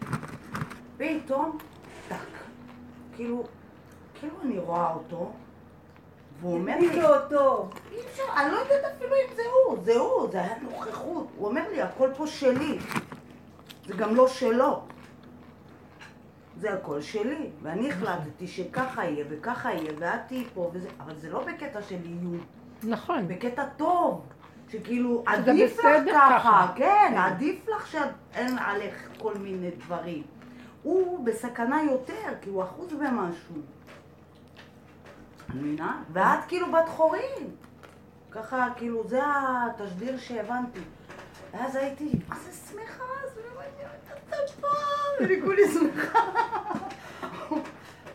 [0.97, 1.21] כאבים.
[1.25, 1.59] פתאום,
[2.09, 2.17] טק,
[3.17, 3.45] כאילו,
[4.15, 5.33] כאילו אני רואה אותו,
[6.41, 7.69] והוא אומר לי, אותו.
[7.93, 11.27] אי אפשר, אני לא יודעת אפילו אם זה הוא, זה הוא, זה היה נוכחות.
[11.37, 12.79] הוא אומר לי, הכל פה שלי.
[13.87, 14.83] זה גם לא שלו.
[16.61, 17.51] זה הכל שלי.
[17.63, 21.99] ואני החלטתי שככה יהיה וככה יהיה, ואת תהיי פה וזה, אבל זה לא בקטע של
[22.05, 22.41] איום,
[22.83, 23.29] נכון.
[23.29, 24.27] בקטע טוב.
[24.69, 26.73] שכאילו, עדיף לך ככה, ככה.
[26.77, 30.23] כן, עדיף לך שאין עליך כל מיני דברים.
[30.83, 33.55] הוא בסכנה יותר, כי הוא אחוז במשהו.
[35.55, 36.03] מבינה?
[36.13, 37.51] ואת כאילו בת חורין.
[38.31, 40.81] ככה, כאילו, זה התשדיר שהבנתי.
[41.53, 43.05] ואז הייתי, מה זה שמחה?
[43.25, 43.31] אז
[44.33, 44.67] ראיתי את הצפה,
[45.21, 46.19] ואני כולי שמחה.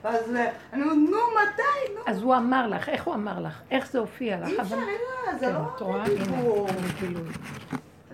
[0.04, 1.94] אז אה, אני אומרת, נו, מתי?
[1.96, 2.02] נו.
[2.06, 3.62] אז הוא אמר לך, איך הוא אמר לך?
[3.72, 4.48] איך זה הופיע לך?
[4.48, 6.04] אי אפשר, אבל- אין לה, זה כן, לא?
[6.06, 6.68] דיבור.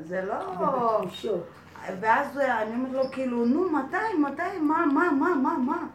[0.04, 1.02] זה לא...
[2.00, 3.98] ואז אני אומרת לו, כאילו, נו, מתי,
[4.32, 5.88] מתי, מה, מה, מה, מה, מה?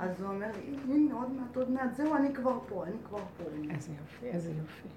[0.00, 0.46] אז הוא אומר
[0.88, 3.44] הנה, עוד מעט, עוד מעט, זהו, אני כבר פה, אני כבר פה.
[3.70, 4.88] איזה יופי, איזה יופי.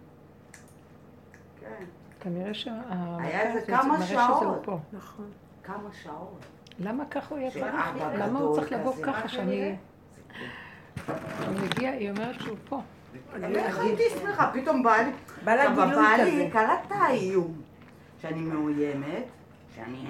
[1.59, 1.85] כן,
[2.19, 2.73] כנראה שה...
[3.19, 4.61] היה איזה זה כמה שעות.
[4.65, 4.77] פה.
[4.93, 5.25] נכון.
[5.63, 6.45] כמה שעות.
[6.79, 7.71] למה ככה הוא יצא?
[8.17, 9.75] למה הוא צריך לבוא ככה שאני...
[11.07, 11.15] הוא
[11.63, 12.81] מגיע, היא אומרת שהוא פה.
[13.43, 15.11] איך הייתי שמחה, פתאום בא לי...
[15.43, 16.49] בא לה גילוי כזה.
[16.51, 17.61] קלטת האיום,
[18.21, 19.23] שאני מאוימת,
[19.75, 20.07] שאני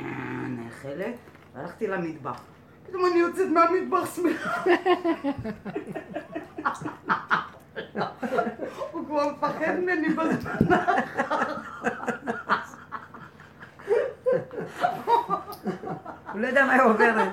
[0.48, 1.16] נאכלת,
[1.56, 2.42] והלכתי למטבח.
[2.88, 4.64] פתאום אני יוצאת מהמטבח שמחה.
[8.92, 10.52] הוא כבר מפחד ממני בזמן
[16.36, 17.30] הוא לא יודע מה היא עוברת.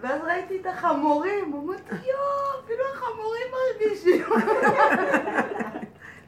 [0.00, 4.24] ואז ראיתי את החמורים, אמרתי, יואו, אפילו החמורים מרגישים.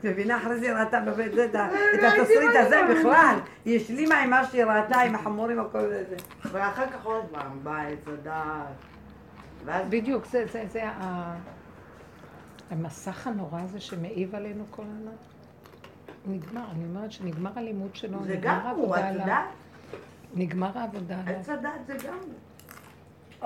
[0.04, 2.94] מבינה, אחרי זה היא ראתה באמת זה, את ה- את ראיתי התסריט הזה זה.
[3.00, 3.36] בכלל.
[3.64, 6.04] היא השלימה עם מה שהיא ראתה, עם החמורים, הכל זה.
[6.44, 9.84] ואחר כך עוד פעם, עץ הדעת.
[9.88, 10.44] בדיוק, זה.
[12.70, 15.12] המסך הנורא הזה שמעיב עלינו כל הזמן.
[16.26, 19.20] נגמר, אני אומרת שנגמר הלימוד שלו, זה נגמר גם הוא, העבודה את עליו.
[19.20, 19.44] יודעת?
[20.34, 21.34] נגמר העבודה עליו.
[21.40, 22.32] עץ הדעת זה גם הוא.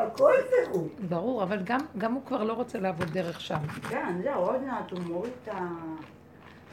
[0.03, 0.89] הכל זה הוא.
[1.09, 3.59] ברור, אבל גם, גם הוא כבר לא רוצה לעבוד דרך שם.
[3.91, 5.69] כן, זהו, עוד מעט הוא מוריד את ה...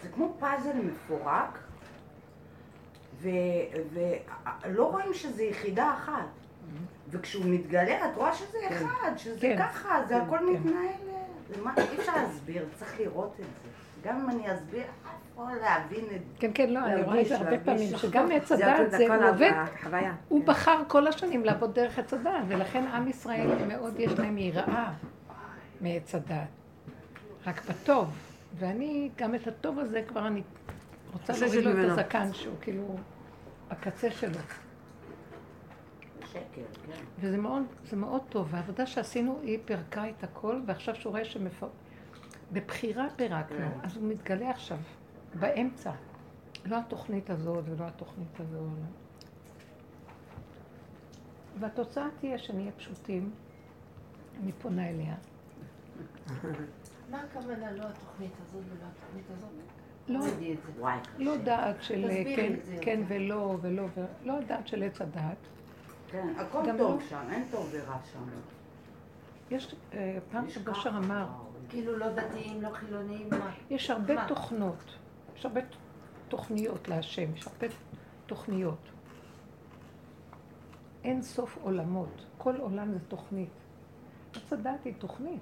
[0.04, 1.60] זה כמו פאזל מפורק,
[3.22, 6.26] ולא רואים שזה יחידה אחת.
[7.10, 9.56] וכשהוא מתגלה, את רואה שזה אחד, שזה כן.
[9.60, 10.46] ככה, זה הכל כן.
[10.46, 10.88] מתנהל...
[11.50, 13.70] זה מה- אי אפשר להסביר, צריך לראות את זה.
[14.10, 14.84] גם אם אני אסביר,
[15.34, 16.22] יכול להבין את.
[16.40, 17.98] כן, כן, לא, אני רואה את זה הרבה פעמים.
[17.98, 19.52] שגם עץ זה הדעת זה הוא עובד.
[20.30, 20.46] הוא כן.
[20.46, 24.92] בחר כל השנים לעבוד דרך עץ הדעת, ולכן עם ישראל מאוד יש להם יראה
[25.82, 26.48] מעץ הדעת.
[27.46, 28.08] רק בטוב.
[28.60, 30.42] ואני, גם את הטוב הזה כבר אני
[31.14, 31.90] רוצה להוריד לו את.
[31.90, 32.96] הזקן שהוא כאילו
[33.70, 34.40] הקצה שלו.
[36.34, 36.62] כן.
[37.20, 38.48] וזה מאוד, זה מאוד טוב.
[38.52, 41.64] והעבודה שעשינו, היא פירקה את הכל, ועכשיו שהוא רואה שמפ...
[42.52, 43.80] בבחירה פירקנו, כן.
[43.84, 44.78] אז הוא מתגלה עכשיו,
[45.40, 45.92] באמצע.
[46.66, 48.70] לא התוכנית הזאת ולא התוכנית הזאת.
[51.60, 53.32] והתוצאה תהיה שנהיה פשוטים.
[54.44, 55.16] אני פונה אליה.
[57.12, 59.50] מה הכוונה לא התוכנית הזאת ולא התוכנית הזאת?
[60.08, 60.20] לא,
[61.18, 61.38] לא.
[61.38, 63.02] דעת של כן, כן.
[63.08, 63.86] ולא ולא,
[64.24, 65.38] לא דעת של עץ הדעת.
[66.08, 68.24] כן, הכל טוב לא- שם, אין טוב ורע שם.
[69.52, 70.90] יש, אה, פעם ככה.
[70.90, 71.28] אמר,
[71.70, 73.52] כאילו לא דתיים, לא חילוניים, מה?
[73.70, 74.28] יש הרבה מה?
[74.28, 74.98] תוכנות,
[75.36, 75.62] יש הרבה
[76.28, 77.68] תוכניות להשם, יש הרבה
[78.26, 78.92] תוכניות.
[81.04, 83.50] אין סוף עולמות, כל עולם זה תוכנית.
[84.36, 85.42] עץ הדת היא תוכנית.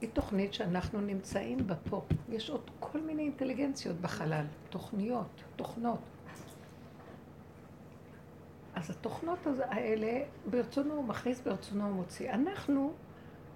[0.00, 2.04] היא תוכנית שאנחנו נמצאים בה פה.
[2.28, 6.00] יש עוד כל מיני אינטליגנציות בחלל, תוכניות, תוכנות.
[8.74, 12.30] אז התוכנות האלה, ברצונו הוא מכניס, ברצונו הוא מוציא.
[12.30, 12.92] אנחנו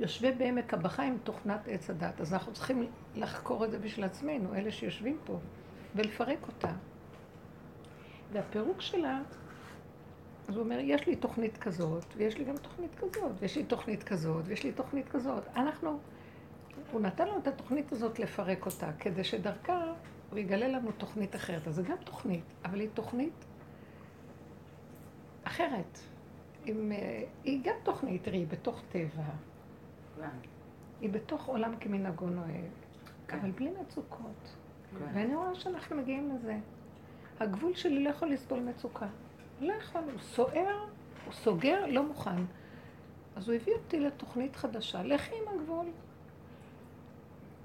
[0.00, 4.54] יושבי בעמק הבכה עם תוכנת עץ הדת, אז אנחנו צריכים לחקור את זה בשביל עצמנו,
[4.54, 5.38] אלה שיושבים פה,
[5.94, 6.72] ולפרק אותה.
[8.32, 9.20] והפירוק שלה,
[10.48, 14.02] אז הוא אומר, יש לי תוכנית כזאת, ויש לי גם תוכנית כזאת, ויש לי תוכנית
[14.02, 15.42] כזאת, ויש לי תוכנית כזאת.
[15.56, 15.98] אנחנו,
[16.92, 19.84] הוא נתן לנו את התוכנית הזאת לפרק אותה, כדי שדרכה
[20.30, 21.68] הוא יגלה לנו תוכנית אחרת.
[21.68, 23.44] אז זה גם תוכנית, אבל היא תוכנית
[25.44, 25.98] אחרת.
[26.64, 29.22] עם, אה, היא גם תוכנית, תראי, בתוך טבע,
[31.00, 32.70] היא בתוך עולם כמנהגו נוהג,
[33.28, 33.38] כן.
[33.38, 34.56] אבל בלי מצוקות.
[34.98, 35.04] כן.
[35.14, 36.56] ואני רואה שאנחנו מגיעים לזה.
[37.40, 39.06] הגבול שלי לא יכול לסבול מצוקה.
[39.60, 40.86] לא יכול, הוא סוער,
[41.24, 42.42] הוא סוגר, לא מוכן.
[43.36, 45.86] אז הוא הביא אותי לתוכנית חדשה, לכי עם הגבול.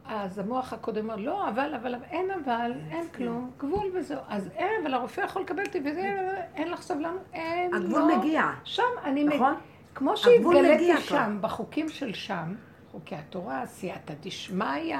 [0.05, 4.19] אז המוח הקודם אמר, לא, אבל, אבל, אין אבל, אין כלום, גבול וזהו.
[4.27, 7.77] אז אין, אבל הרופא יכול לקבל אותי וזה, אין לך סבלנות, אין, לא.
[7.77, 9.35] הגבול מגיע, שם אני מגיע.
[9.35, 9.53] נכון?
[9.95, 11.01] כמו שהתגליתי.
[11.01, 12.55] שם, בחוקים של שם,
[12.91, 14.97] חוקי התורה, סייעתא דשמיא,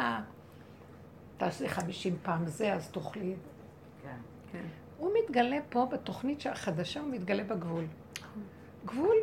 [1.38, 3.36] תעשי חמישים פעם זה, אז תאכלי.
[4.04, 4.18] כן.
[4.52, 4.66] כן.
[4.98, 7.84] הוא מתגלה פה בתוכנית החדשה, הוא מתגלה בגבול.
[8.86, 9.16] גבול,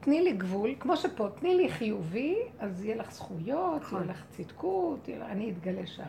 [0.00, 4.02] תני לי גבול, כמו שפה, תני לי חיובי, אז יהיה לך זכויות, נכון.
[4.02, 6.02] יהיה לך צדקות, יהיה אני אתגלה שם.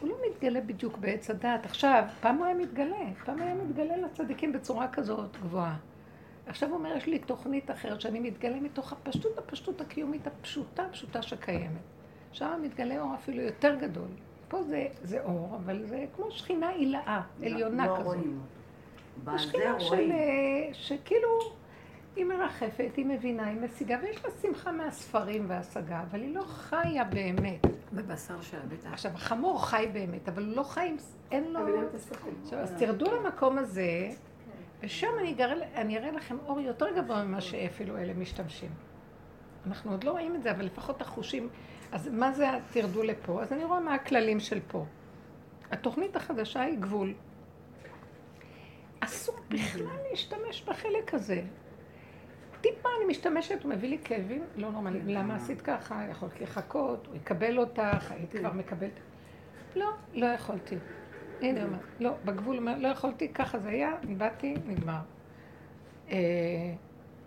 [0.00, 1.64] הוא לא מתגלה בדיוק בעץ הדת.
[1.64, 5.76] עכשיו, פעם הוא היה מתגלה, פעם היה מתגלה לצדיקים בצורה כזאת גבוהה.
[6.48, 11.22] עכשיו הוא אומר, יש לי תוכנית אחרת שאני מתגלה מתוך הפשטות, הפשטות הקיומית הפשוטה, הפשוטה
[11.22, 11.80] שקיימת.
[12.32, 14.08] שם מתגלה אור אפילו יותר גדול.
[14.48, 18.06] פה זה, זה אור, אבל זה כמו שכינה עילאה, עליונה לא כזאת.
[18.06, 19.30] רואים אותו.
[19.32, 20.12] בזה שכינה של, רואים.
[20.12, 20.16] אה,
[20.72, 21.28] שכאילו,
[22.16, 27.04] היא מרחפת, היא מבינה, היא משיגה, ויש לה שמחה מהספרים וההשגה, אבל היא לא חיה
[27.04, 27.66] באמת.
[27.92, 28.92] בבשר שלה, בטח.
[28.92, 30.96] עכשיו, החמור חי באמת, אבל הוא לא חי, עם-
[31.30, 31.60] אין לו...
[32.44, 34.10] עכשיו, אז תרדו למקום הזה,
[34.80, 38.70] ושם אני אראה, אני אראה לכם אור יותר גבוה ממה שאפילו אלה משתמשים.
[39.66, 41.48] אנחנו עוד לא רואים את זה, אבל לפחות החושים...
[41.92, 43.42] אז מה זה תרדו לפה?
[43.42, 44.84] אז אני רואה מה הכללים של פה.
[45.70, 47.14] התוכנית החדשה היא גבול.
[49.00, 51.42] אסור בכלל להשתמש בחלק הזה.
[52.60, 55.14] טיפה אני משתמשת, הוא מביא לי כאבים, לא נורמלי.
[55.14, 56.06] למה עשית ככה?
[56.10, 59.00] יכולת לחכות, הוא יקבל אותך, הייתי כבר מקבלת.
[59.76, 60.76] לא, לא יכולתי.
[61.40, 65.00] הנה, הוא אומר, לא, בגבול אומר, לא יכולתי, ככה זה היה, באתי, נגמר.
[66.10, 66.16] אה,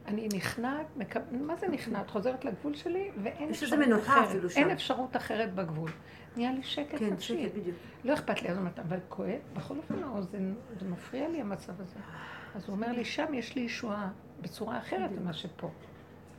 [0.08, 1.20] אני נכנעת, מקב...
[1.32, 2.10] מה זה נכנעת?
[2.10, 4.52] חוזרת לגבול שלי, ואין אפשרות אחרת.
[4.56, 5.92] אין אפשרות אחרת בגבול.
[6.36, 7.48] נהיה לי שקט כן, נפשי.
[7.48, 7.78] שקט, בדיוק.
[8.04, 12.00] לא אכפת לי, אז אמרת, אבל כואב, בכל אופן האוזן, זה מפריע לי המצב הזה.
[12.56, 14.10] אז הוא אומר לי, שם יש לי ישועה
[14.42, 15.70] בצורה אחרת ממה שפה.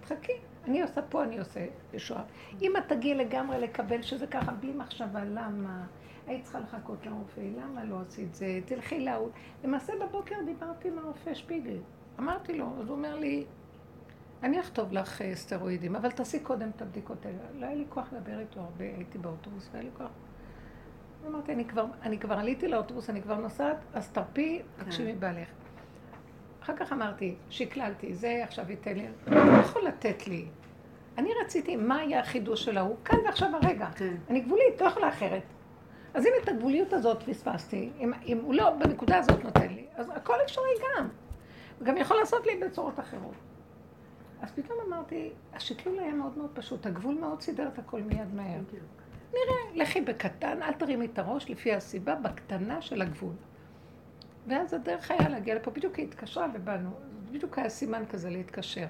[0.06, 0.32] חכי,
[0.64, 2.22] אני עושה פה, אני עושה ישועה.
[2.62, 5.85] אם את תגיעי לגמרי לקבל שזה ככה, בלי מחשבה, למה?
[6.26, 8.61] היית צריכה לחכות לרופא, למה לא עשית זה?
[8.64, 9.28] תלכי להוא.
[9.64, 11.78] למעשה בבוקר דיברתי עם הרופא שפיגל.
[12.18, 13.44] אמרתי לו, אז הוא אומר לי,
[14.42, 17.38] אני אכתוב לך אה, סטרואידים, אבל תעשי קודם את הבדיקות האלה.
[17.54, 20.11] לא היה לי כוח לדבר איתו הרבה, הייתי באוטובוס, לא היה לי כוח.
[21.26, 25.48] אמרתי, אני כבר, אני כבר עליתי לאוטובוס, אני כבר נוסעת, אז תרפי, תקשיבי בעלך.
[26.62, 30.46] אחר כך אמרתי, שקללתי, זה עכשיו ייתן לי, לא יכול לתת לי.
[31.18, 32.96] אני רציתי, מה היה החידוש של ההוא?
[33.04, 33.88] כאן ועכשיו הרגע.
[33.96, 34.14] כן.
[34.30, 35.42] אני גבולית, לא יכולה אחרת.
[36.14, 40.11] אז אם את הגבוליות הזאת פספסתי, אם, אם הוא לא בנקודה הזאת נותן לי, אז
[40.14, 41.09] הכל אפשרי גם.
[41.79, 43.35] הוא גם יכול לעשות לי בצורות אחרות.
[44.42, 48.61] אז פתאום אמרתי, השקלול היה מאוד מאוד פשוט, הגבול מאוד סידר את הכל מיד מהר.
[49.31, 53.35] נראה, לכי בקטן, אל תרימי את הראש לפי הסיבה, בקטנה של הגבול.
[54.46, 56.90] ואז הדרך היה להגיע לפה, בדיוק היא התקשרה ובאנו,
[57.31, 58.87] בדיוק היה סימן כזה להתקשר.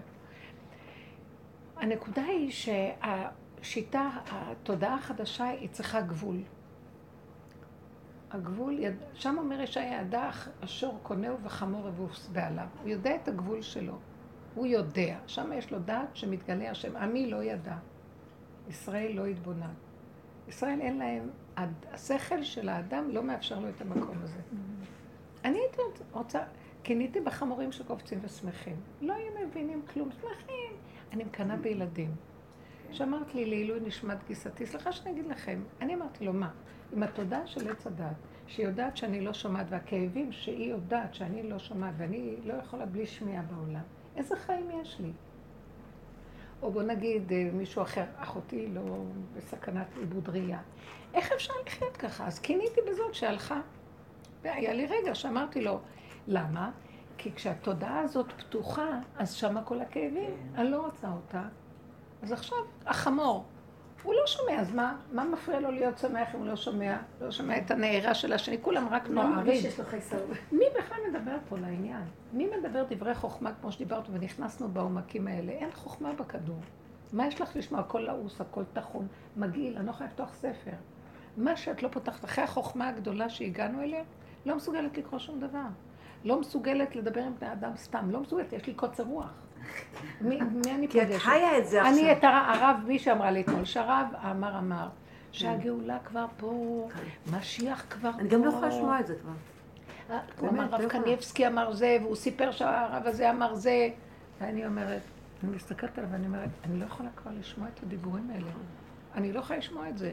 [1.77, 6.37] הנקודה היא שהשיטה, התודעה החדשה, היא צריכה גבול.
[8.33, 8.79] הגבול.
[9.15, 12.67] שם אומר ישעיה, ידע אשור קונהו וחמור אבוס בעליו.
[12.83, 13.99] הוא יודע את הגבול שלו.
[14.55, 15.19] הוא יודע.
[15.27, 16.97] שם יש לו דעת שמתגלה השם.
[16.97, 17.77] עמי לא ידע.
[18.69, 19.75] ישראל לא התבונן.
[20.49, 21.31] ישראל אין להם,
[21.93, 24.41] השכל של האדם לא מאפשר לו את המקום הזה.
[25.45, 25.77] אני הייתי
[26.13, 26.41] רוצה,
[26.83, 28.77] קינאתי בחמורים שקופצים ושמחים.
[29.01, 30.73] לא היו מבינים כלום, שמחים.
[31.13, 32.15] אני מקנאה בילדים.
[32.93, 36.51] שאמרת לי לעילוי נשמת גיסתי, סליחה שאני אגיד לכם, אני אמרתי לו, מה?
[36.93, 38.07] עם התודעה של עץ הדת,
[38.47, 43.07] שהיא יודעת שאני לא שומעת, והכאבים שהיא יודעת שאני לא שומעת, ואני לא יכולה בלי
[43.07, 43.83] שמיעה בעולם,
[44.17, 45.13] איזה חיים יש לי?
[46.63, 48.83] או בוא נגיד אה, מישהו אחר, אחותי לא
[49.37, 50.61] בסכנת עיבוד ראייה.
[51.15, 52.27] איך אפשר לחיות ככה?
[52.27, 53.61] אז קיניתי בזאת שהלכה.
[54.43, 55.81] והיה לי רגע שאמרתי לו,
[56.27, 56.71] למה?
[57.19, 60.31] כי כשהתודעה הזאת פתוחה, אז שמה כל הכאבים.
[60.55, 61.43] אני לא רוצה אותה.
[62.23, 63.45] אז עכשיו, החמור,
[64.03, 66.97] הוא לא שומע, אז מה, מה מפריע לו להיות שמח אם הוא לא שומע?
[67.21, 69.63] לא שומע את הנהירה של השני, כולם רק לא נוערים.
[70.53, 72.03] מי בכלל מדבר פה לעניין?
[72.33, 75.53] מי מדבר דברי חוכמה כמו שדיברת ונכנסנו בעומקים האלה?
[75.53, 76.61] אין חוכמה בכדור.
[77.13, 77.81] מה יש לך לשמוע?
[77.81, 80.71] הכל לעוס, הכל טחון, מגעיל, אני לא יכולה לפתוח ספר.
[81.37, 84.03] מה שאת לא פותחת, אחרי החוכמה הגדולה שהגענו אליה,
[84.47, 85.65] לא מסוגלת לקרוא שום דבר.
[86.25, 89.42] לא מסוגלת לדבר עם בני אדם סתם, לא מסוגלת, יש לי קוצר רוח.
[90.21, 91.23] מי, מי אני כי את פוגשת?
[91.23, 91.95] חיה את זה עכשיו.
[91.95, 94.89] אני את הר- הרב, מי שאמרה לי אתמול, שהרב אמר אמר,
[95.33, 96.89] שהגאולה כבר פה,
[97.33, 98.19] משיח כבר פה.
[98.19, 99.33] אני גם לא יכולה לשמוע את זה כבר.
[100.39, 101.05] הוא באמת, אמר, לא רב יכולה.
[101.05, 103.89] קניבסקי אמר זה, והוא סיפר שהרב הזה אמר זה.
[104.41, 105.03] ואני אומרת,
[105.45, 108.51] אני מסתכלת עליו ואני אומרת, אני לא יכולה כבר לשמוע את הדיבורים האלה.
[109.15, 110.13] אני לא יכולה לשמוע את זה.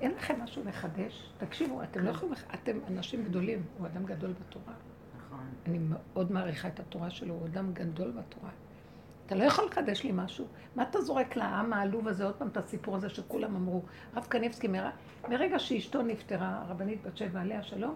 [0.00, 1.30] אין לכם משהו לחדש?
[1.38, 4.74] תקשיבו, אתם לא יכולים, אתם אנשים גדולים, הוא אדם גדול בתורה.
[5.18, 5.46] נכון.
[5.66, 8.50] אני מאוד מעריכה את התורה שלו, הוא אדם גדול בתורה.
[9.30, 10.46] אתה לא יכול לחדש לי משהו.
[10.76, 13.82] מה אתה זורק לעם העלוב הזה, עוד פעם את הסיפור הזה שכולם אמרו.
[14.14, 14.90] הרב קניבסקי, מר...
[15.28, 17.94] מרגע שאשתו נפטרה, הרבנית בת שבע עליה שלום,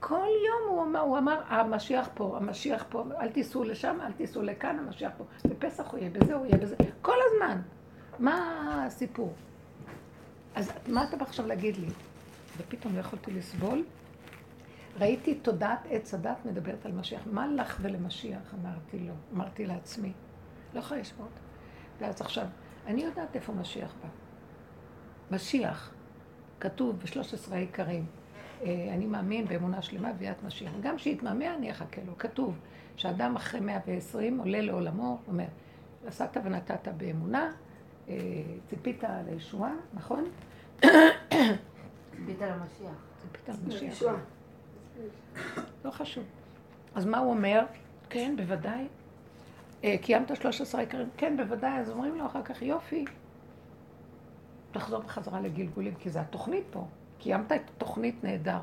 [0.00, 4.42] כל יום הוא אמר, הוא אמר, המשיח פה, המשיח פה, אל תיסעו לשם, אל תיסעו
[4.42, 5.24] לכאן, המשיח פה.
[5.48, 6.76] בפסח הוא יהיה בזה, הוא יהיה בזה.
[7.02, 7.60] כל הזמן.
[8.18, 9.34] מה הסיפור?
[10.54, 11.88] אז מה אתה בא עכשיו להגיד לי?
[12.58, 13.84] ופתאום לא יכולתי לסבול.
[14.98, 17.20] ראיתי תודעת עץ הדת מדברת על משיח.
[17.32, 18.54] מה לך ולמשיח?
[18.62, 20.12] אמרתי לו, אמרתי לעצמי.
[20.76, 21.40] לא יכולה לשמוע אותה.
[22.00, 22.46] ואז עכשיו,
[22.86, 24.08] אני יודעת איפה משיח בא.
[25.36, 25.94] משיח,
[26.60, 28.06] כתוב ב-13 העיקרים,
[28.62, 30.72] אה, אני מאמין באמונה שלמה ביאת משיח.
[30.80, 32.18] גם שיתמהמה אני אחכה לו.
[32.18, 32.58] כתוב
[32.96, 35.44] שאדם אחרי 120 עולה לעולמו, אומר,
[36.06, 37.52] עשת ונתת באמונה,
[38.08, 38.14] אה,
[38.66, 40.24] ציפית לישועה, נכון?
[40.80, 43.04] ציפית למשיח.
[43.22, 44.02] ציפית למשיח.
[45.84, 46.24] לא חשוב.
[46.94, 47.64] אז מה הוא אומר?
[48.10, 48.86] כן, בוודאי.
[49.84, 51.08] אה, קיימת 13 עיקרים?
[51.16, 51.78] כן, בוודאי.
[51.78, 53.04] אז אומרים לו אחר כך, יופי,
[54.72, 56.86] תחזור בחזרה לגלגולים, כי זה התוכנית פה.
[57.18, 58.58] קיימת את התוכנית נהדר.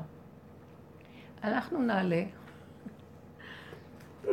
[1.44, 2.22] אנחנו נעלה.
[4.26, 4.32] אה,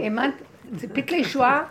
[0.00, 0.42] האמנת,
[0.76, 1.64] ציפית לישועה?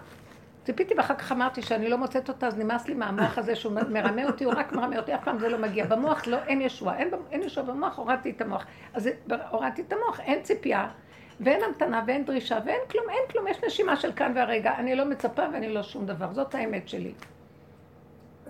[0.64, 4.26] ציפיתי ואחר כך אמרתי שאני לא מוצאת אותה, אז נמאס לי מהמוח הזה שהוא מרמה
[4.26, 5.86] אותי, הוא רק מרמה אותי, אף פעם זה לא מגיע.
[5.86, 8.66] במוח לא, אין ישועה, אין, אין ישועה במוח, הורדתי את המוח.
[8.94, 9.10] אז
[9.52, 10.88] הורדתי את המוח, אין ציפייה,
[11.42, 14.74] ואין המתנה, ואין דרישה, ואין כלום, אין כלום, יש נשימה של כאן והרגע.
[14.78, 17.12] אני לא מצפה ואני לא שום דבר, זאת האמת שלי.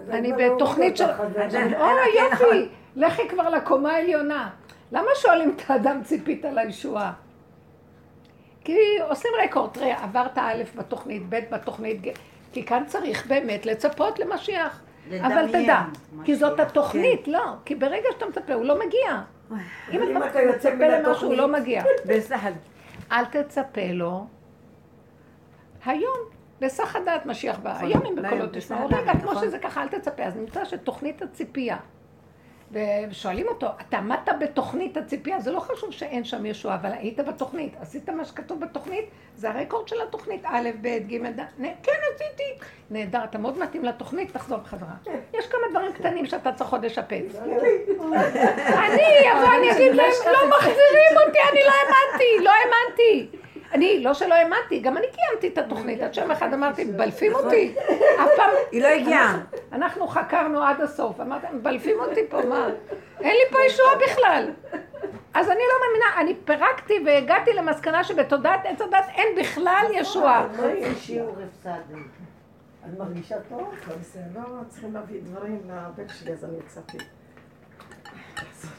[0.10, 1.04] אני לא בתוכנית של...
[1.04, 2.48] אומרת לך, זה- זה- אוי, כן, נכון.
[2.48, 4.50] יופי, לכי כבר לקומה העליונה.
[4.92, 7.14] למה שואלים את האדם ציפית לישועה?
[8.64, 8.78] כי
[9.10, 12.02] עושים רקורד, תראה, עברת א' בתוכנית, ב' בתוכנית,
[12.54, 14.82] כי כאן צריך באמת לצפות למשיח.
[15.22, 15.82] אבל תדע,
[16.26, 16.68] כי זאת משיח.
[16.68, 19.22] התוכנית, לא, כי ברגע שאתה מצפה, הוא לא מגיע.
[19.92, 21.84] אם אתה יוצא מן למשהו, הוא לא התוכנית- מגיע.
[22.18, 22.52] בסחד.
[23.12, 24.26] אל תצפה לו
[25.86, 26.18] היום.
[26.62, 29.44] בסך הדעת משיח בא, היום אם בקולות תשמעו, רגע, כמו נכון.
[29.44, 30.24] שזה ככה, אל תצפה.
[30.24, 31.78] אז נמצא שתוכנית הציפייה,
[32.72, 37.74] ושואלים אותו, אתה עמדת בתוכנית הציפייה, זה לא חשוב שאין שם ישועה, אבל היית בתוכנית,
[37.82, 39.06] עשית מה שכתוב בתוכנית,
[39.36, 41.46] זה הרקורד של התוכנית, א', ב', ג', ד',
[41.84, 42.44] כן עשיתי.
[42.90, 44.94] נהדר, אתה מאוד מתאים לתוכנית, תחזור בחזרה.
[45.34, 47.36] יש כמה דברים קטנים שאתה צריך עוד לשפץ.
[47.36, 53.38] אני אבוא, אני אגיד להם, לא מחזירים אותי, אני לא האמנתי, לא האמנתי.
[53.74, 56.02] אני, לא שלא האמנתי, גם אני קיימתי את התוכנית.
[56.02, 57.76] עד שם אחד אמרתי, מבלפים אותי.
[58.24, 58.50] אף פעם...
[58.72, 59.40] היא לא הגיעה.
[59.72, 61.20] אנחנו חקרנו עד הסוף.
[61.20, 62.70] אמרתם, מבלפים אותי פה, מה?
[63.20, 64.50] אין לי פה ישועה בכלל.
[65.34, 70.48] אז אני לא מאמינה, אני פירקתי והגעתי למסקנה שבתודעת עץ הדת אין בכלל ישועה.
[70.58, 71.94] לא יהיה שיעור הפסדתי.
[72.86, 73.74] את מרגישה טוב?
[74.02, 76.98] בסדר, לא צריכים להביא דברים לבן שלי, אז אני יצאתי.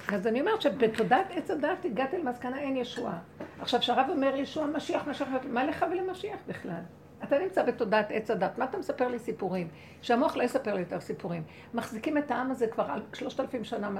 [0.08, 3.18] אז אני אומרת שבתודעת עץ הדת הגעתי למסקנה אין ישועה.
[3.62, 6.80] עכשיו, כשהרב אומר ישוע משיח, משיח, מה לך ולמשיח בכלל?
[7.24, 9.68] אתה נמצא בתודעת עץ הדת, מה אתה מספר לי סיפורים?
[10.02, 11.42] שהמוח לא יספר לי יותר סיפורים.
[11.74, 13.90] מחזיקים את העם הזה כבר שלושת אלפים שנה,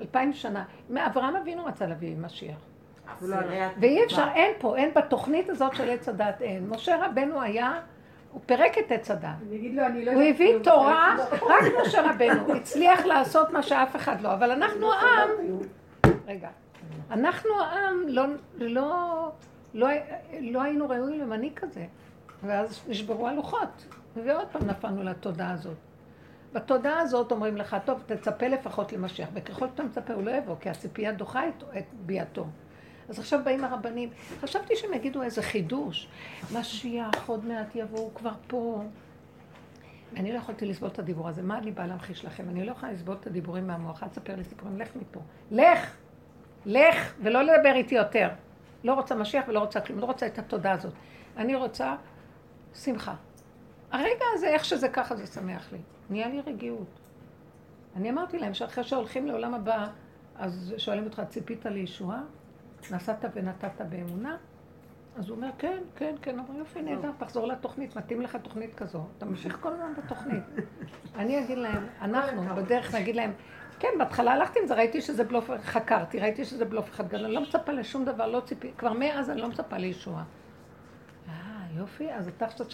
[0.00, 0.64] אלפיים שנה.
[0.90, 2.56] מאברהם אבינו רצה להביא משיח.
[3.80, 6.68] ואי אפשר, אין פה, אין בתוכנית הזאת של עץ הדת, אין.
[6.68, 7.80] משה רבנו היה,
[8.32, 9.28] הוא פירק את עץ הדת.
[9.74, 10.58] לא הוא הביא.
[10.62, 15.28] תורה, רק משה רבנו הצליח לעשות מה שאף אחד לא, אבל אנחנו העם,
[16.26, 16.48] רגע,
[17.10, 18.24] אנחנו העם לא,
[18.58, 19.32] לא,
[19.74, 19.88] לא,
[20.40, 21.86] לא היינו ראויים למנהיג כזה,
[22.42, 23.86] ואז נשברו הלוחות,
[24.24, 25.76] ועוד פעם נפלנו לתודעה הזאת.
[26.52, 30.70] בתודעה הזאת אומרים לך, טוב, תצפה לפחות למשיח, וככל שאתה מצפה הוא לא יבוא, כי
[30.70, 32.46] הציפייה דוחה את, את ביאתו.
[33.08, 34.10] אז עכשיו באים הרבנים,
[34.40, 36.08] חשבתי שהם יגידו איזה חידוש,
[36.52, 38.82] משיח עוד מעט יבוא, הוא כבר פה.
[40.16, 42.48] אני לא יכולתי לסבול את הדיבור הזה, מה אני באה להמחיש לכם?
[42.48, 45.20] אני לא יכולה לסבול את הדיבורים מהמוח, אל תספר לי סיפורים, לך מפה.
[45.50, 45.96] לך!
[46.66, 47.14] לך!
[47.22, 48.28] ולא לדבר איתי יותר.
[48.84, 50.92] לא רוצה משיח ולא רוצה כלום, לא רוצה את התודה הזאת.
[51.36, 51.94] אני רוצה
[52.74, 53.14] שמחה.
[53.92, 55.78] הרגע הזה, איך שזה ככה, זה שמח לי.
[56.10, 57.00] נהיה לי רגיעות.
[57.96, 59.86] אני אמרתי להם שאחרי שהולכים לעולם הבא,
[60.36, 62.22] אז שואלים אותך, ציפית לישועה?
[62.90, 64.36] נסעת ונתת באמונה?
[65.16, 69.06] אז הוא אומר, כן, כן, כן, אמרו, יופי, נהדר, תחזור לתוכנית, מתאים לך תוכנית כזו.
[69.18, 70.42] אתה ממשיך כל הזמן בתוכנית.
[71.16, 73.32] אני אגיד להם, אנחנו בדרך נגיד להם,
[73.78, 77.34] כן, בהתחלה הלכתי עם זה, ראיתי שזה בלוף, חקרתי, ראיתי שזה בלוף אחד גדול, אני
[77.34, 80.22] לא מצפה לשום דבר, לא ציפי, כבר מאז אני לא מצפה לישועה.
[81.28, 81.32] אה,
[81.78, 82.66] יופי, אז אתה עכשיו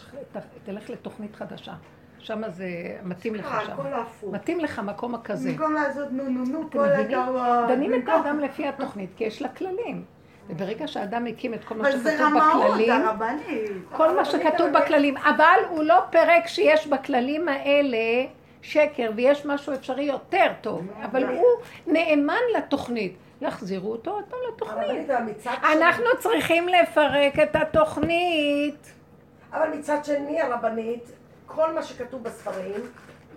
[0.65, 1.75] תלך לתוכנית חדשה.
[2.19, 2.69] שם זה
[3.03, 3.73] מתאים לך שם.
[3.73, 4.35] הכל הפוך.
[4.35, 5.51] מתאים לך מקום הכזה.
[5.51, 6.89] במקום לעשות נו נו נו כל?
[6.89, 7.69] הכבוד.
[7.69, 10.05] דנים את האדם לפי התוכנית, כי יש לה כללים.
[10.49, 12.93] וברגע שהאדם הקים את כל מה שכתוב בכללים.
[13.93, 18.27] כל מה שכתוב בכללים, אבל הוא לא פירק שיש בכללים האלה
[18.63, 21.47] שקר ויש משהו אפשרי יותר טוב, אבל הוא
[21.87, 23.17] נאמן לתוכנית.
[23.41, 25.11] יחזירו אותו עוד פעם לתוכנית.
[25.73, 28.93] אנחנו צריכים לפרק את התוכנית.
[29.53, 31.05] אבל מצד שני, הרבנית,
[31.47, 32.81] כל מה שכתוב בספרים,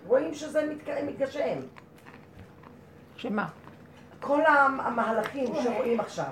[0.06, 0.70] רואים שזה
[1.06, 1.58] מתגשם.
[3.16, 3.46] שמה?
[4.20, 6.24] כל המ- המהלכים שרואים עכשיו,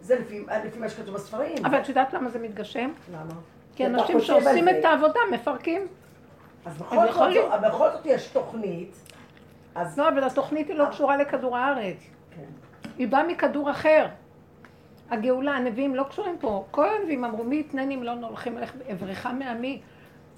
[0.00, 1.66] זה לפי, לפי מה שכתוב בספרים.
[1.66, 2.90] אבל את יודעת למה זה מתגשם?
[3.12, 3.34] למה?
[3.76, 4.68] כי אנשים שעושים.
[4.68, 5.86] את העבודה מפרקים.
[6.64, 7.52] אז בכל זאת.
[7.52, 8.96] אבל בכל זאת יש תוכנית,
[9.74, 11.96] אז לא, אבל התוכנית היא לא קשורה לכדור הארץ.
[12.36, 12.42] כן.
[12.98, 14.06] היא באה מכדור אחר.
[15.10, 16.64] הגאולה, הנביאים לא קשורים פה.
[16.70, 19.80] כל הנביאים אמרו, מי יתנני אם לא הולכים אליך אברך מעמי.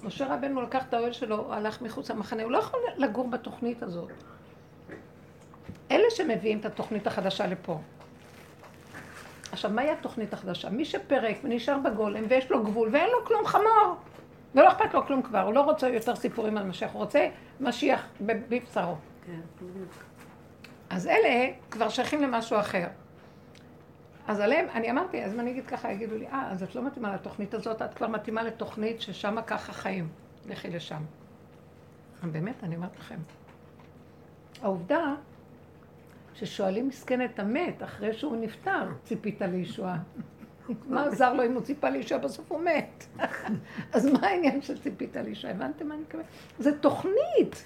[0.03, 4.11] משה רבנו לקח את האוהל שלו, הלך מחוץ למחנה, הוא לא יכול לגור בתוכנית הזאת.
[5.91, 7.79] אלה שמביאים את התוכנית החדשה לפה.
[9.51, 10.69] עכשיו, מהי התוכנית החדשה?
[10.69, 13.95] מי שפירק ונשאר בגולם ויש לו גבול ואין לו כלום חמור.
[14.55, 17.29] ולא אכפת לו כלום כבר, הוא לא רוצה יותר סיפורים על משיח, הוא רוצה
[17.59, 18.95] משיח בבשרו.
[20.89, 22.87] אז אלה כבר שייכים למשהו אחר.
[24.27, 26.83] אז עליהם, אני אמרתי, אז אם אני אגיד ככה, יגידו לי, אה, אז את לא
[26.83, 30.09] מתאימה לתוכנית הזאת, את כבר מתאימה לתוכנית ששם ככה חיים.
[30.45, 31.01] לכי לשם.
[32.23, 33.19] באמת, אני אומרת לכם.
[34.61, 35.15] העובדה
[36.33, 39.97] ששואלים מסכן את המת אחרי שהוא נפטר, ציפית לישועה.
[40.89, 43.05] מה עזר לו אם הוא ציפה לישועה, בסוף הוא מת.
[43.93, 45.53] אז מה העניין של ציפית לישועה?
[45.53, 46.25] הבנתם מה אני מתכוונת?
[46.59, 47.65] זה תוכנית.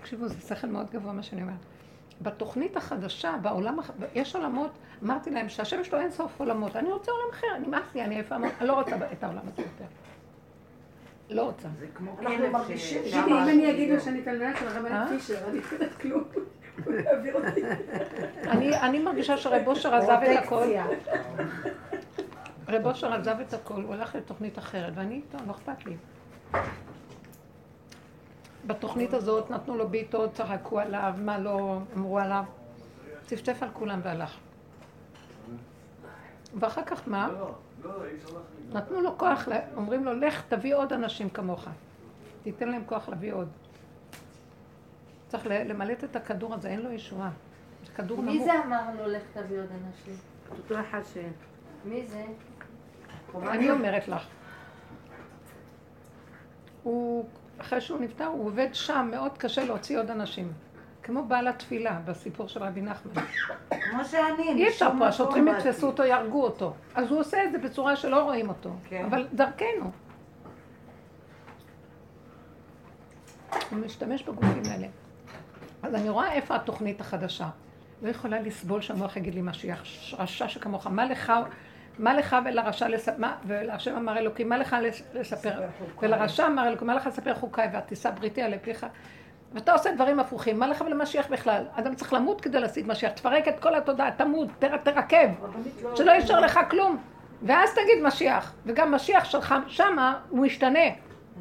[0.00, 1.56] תקשיבו, זה שכל מאוד גבוה מה שאני אומרת.
[2.22, 3.78] בתוכנית החדשה, בעולם,
[4.14, 4.70] יש עולמות,
[5.04, 8.14] אמרתי להם שהשם יש לו אין סוף עולמות, אני רוצה עולם אחר, נמאס לי, אני
[8.14, 9.84] עייפה אני לא רוצה את העולם הזה יותר.
[11.30, 11.68] לא רוצה.
[11.78, 13.94] זה כמו כלב תגידי, אם אני אגיד לא.
[13.94, 14.76] לו שאני תלמידה של אה?
[14.76, 16.24] הרבנית פישר, אני לא יודעת כלום.
[16.84, 17.62] הוא יעביר אותי.
[18.44, 20.66] אני, אני מרגישה שרב אושר עזב את הכל.
[22.70, 25.96] רב אושר עזב את הכל, הוא הלך לתוכנית אחרת, ואני איתו, לא אכפת לי.
[28.66, 32.44] בתוכנית הזאת נתנו לו בעיטות, צחקו עליו, מה לא אמרו עליו.
[33.26, 34.38] צפצף על כולם והלך.
[36.54, 37.28] ואחר כך מה?
[38.72, 41.68] נתנו לו כוח, אומרים לו, לך תביא עוד אנשים כמוך.
[42.42, 43.48] תיתן להם כוח להביא עוד.
[45.28, 47.30] צריך למלט את הכדור הזה, אין לו ישועה.
[47.86, 48.34] זה כדור נמוך.
[48.34, 50.14] מי זה אמר לו לך תביא עוד אנשים?
[50.50, 51.16] אותו אחד ש...
[51.84, 52.24] מי זה?
[53.34, 54.26] אני אומרת לך.
[56.82, 57.24] הוא,
[57.58, 60.52] אחרי שהוא נפטר, הוא עובד שם, מאוד קשה להוציא עוד אנשים.
[61.02, 63.22] כמו בעל התפילה, בסיפור של רבי נחמן.
[63.70, 66.74] כמו שאני, אי אפשר פה, השוטרים מקום יתפסו אותו, יהרגו אותו.
[66.94, 68.70] אז הוא עושה את זה בצורה שלא רואים אותו.
[68.88, 69.04] כן.
[69.04, 69.90] אבל דרכנו.
[73.70, 74.86] הוא משתמש בגופים האלה.
[75.82, 77.48] אז אני רואה איפה התוכנית החדשה.
[78.02, 79.82] לא יכולה לסבול שהמוח יגיד לי משיח,
[80.18, 81.32] רשע שכמוך, מה לך,
[82.00, 85.60] מה לך ולרשע לספר, ולהשם אמר אלוקים, מה לך לס- לספר,
[86.02, 88.86] ולרשע אמר אלוקים, מה לך לספר חוקיי ותישא בריתי עלי פיך,
[89.52, 91.64] ואתה עושה דברים הפוכים, מה לך ולמשיח בכלל?
[91.74, 95.16] אדם צריך למות כדי להשיג משיח, תפרק את כל התודעה, תמות, תר, תרקב,
[95.94, 96.96] שלא יישאר לך כלום,
[97.42, 100.78] ואז תגיד משיח, וגם משיח שלך שמה הוא ישתנה.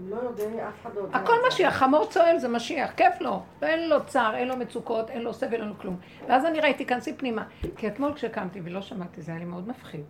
[0.10, 1.18] לא יודעים, אף אחד לא יודע.
[1.18, 3.44] הכל משיח, חמור צועל זה משיח, כיף לו.
[3.62, 5.98] אין לו צער, אין לו מצוקות, אין לו סבל, אין לו כלום.
[6.28, 7.44] ואז אני ראיתי, כנסי פנימה.
[7.78, 10.02] כי אתמול כשקמתי ולא שמעתי, זה היה לי מאוד מפחיד.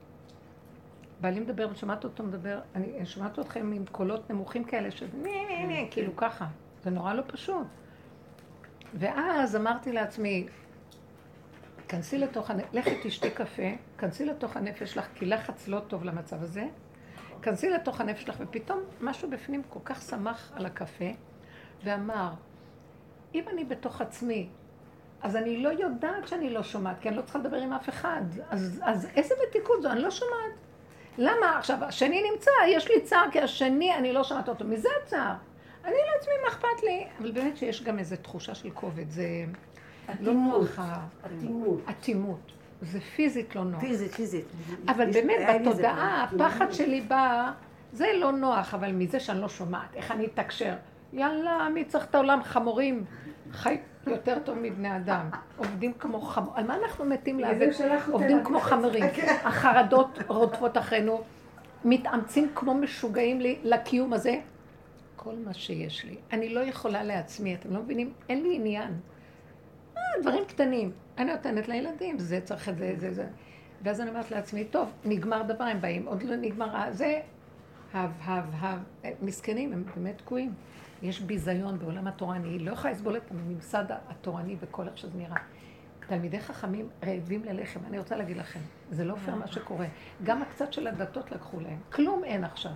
[1.22, 5.68] בעלי מדבר, ושמעת אותו מדבר, אני שמעת אתכם עם קולות נמוכים כאלה, שזה נה נה
[5.68, 6.48] נה, כאילו ככה.
[6.84, 7.68] זה נורא לא פשוט.
[8.94, 10.48] ואז אמרתי לעצמי,
[11.88, 16.68] כנסי לתוך, לכי תשתי קפה, כנסי לתוך הנפש שלך, כי לחץ לא טוב למצב הזה.
[17.42, 21.12] כנסי לתוך הנפש שלך, ופתאום משהו בפנים כל כך שמח על הקפה,
[21.84, 22.30] ואמר,
[23.36, 24.50] אם אני בתוך עצמי,
[25.22, 28.22] אז אני לא יודעת שאני לא שומעת, כי אני לא צריכה לדבר עם אף אחד.
[28.50, 29.92] אז, אז איזה מתיקות זו?
[29.92, 30.69] אני לא שומעת.
[31.20, 31.58] למה?
[31.58, 34.66] עכשיו, השני נמצא, יש לי צער, כי השני, אני לא שומעת אותו.
[34.66, 35.34] מזה הצער.
[35.86, 37.06] אני לעצמי, מה אכפת לי?
[37.20, 39.10] אבל באמת שיש גם איזו תחושה של כובד.
[39.10, 39.46] זה
[40.20, 40.80] לא נוח.
[41.26, 41.82] אטימות.
[41.90, 42.52] אטימות.
[42.82, 43.82] זה פיזית לא נוח.
[43.82, 44.46] פיזית, פיזית.
[44.88, 46.24] אבל באמת, בתודעה.
[46.24, 47.52] הפחד שלי בא,
[47.94, 50.74] זה לא נוח, אבל מזה שאני לא שומעת, איך אני אתקשר?
[51.14, 53.06] יאללה, מי צריך את העולם חמורים?
[53.52, 53.78] חי
[54.10, 55.30] יותר טוב מבני אדם.
[55.58, 56.54] עובדים כמו חמורים.
[56.58, 57.70] על מה אנחנו מתים להיאבק?
[58.12, 58.70] עובדים כמו בחצי.
[58.70, 59.04] חמורים.
[59.44, 61.22] החרדות רודפות אחרינו,
[61.86, 64.36] מתאמצים כמו משוגעים לי לקיום הזה.
[65.16, 66.16] כל מה שיש לי.
[66.34, 68.14] אני לא יכולה לעצמי, אתם לא מבינים?
[68.30, 68.94] אין לי עניין.
[69.98, 70.92] אה, דברים קטנים.
[71.18, 73.26] אני נותנת לילדים, זה צריך את זה, זה, זה.
[73.84, 77.20] ואז אני אומרת לעצמי, טוב, נגמר דבר, הם באים, עוד לא נגמר, ה- זה,
[77.94, 80.54] הב, הב, הב, אה, מסכנים, הם באמת תקועים.
[81.02, 85.38] יש ביזיון בעולם התורה, אני לא יכולה לסבול את הממסד התורני וכל איך שזה נראה.
[86.08, 89.86] תלמידי חכמים רעבים ללחם, אני רוצה להגיד לכם, זה לא פייר מה שקורה.
[90.24, 92.72] גם הקצת של הדתות לקחו להם, כלום אין עכשיו.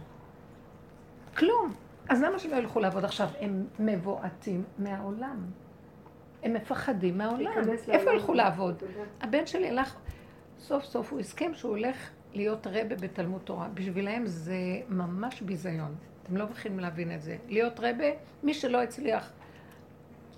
[1.38, 1.74] כלום.
[2.10, 3.30] אז למה שלא ילכו לעבוד עכשיו?
[3.40, 5.46] הם מבועתים מהעולם.
[6.44, 7.52] הם מפחדים מהעולם.
[7.90, 8.12] איפה.
[8.12, 8.84] ילכו לעבוד?
[9.22, 9.96] הבן שלי הלך,
[10.60, 13.68] סוף סוף הוא הסכים שהוא הולך להיות רבה בתלמוד תורה.
[13.74, 14.56] בשבילם זה
[14.90, 15.96] ממש ביזיון.
[16.24, 17.38] אתם לא יכולים להבין את זה.
[17.50, 18.08] להיות רבה,
[18.44, 19.32] מי שלא הצליח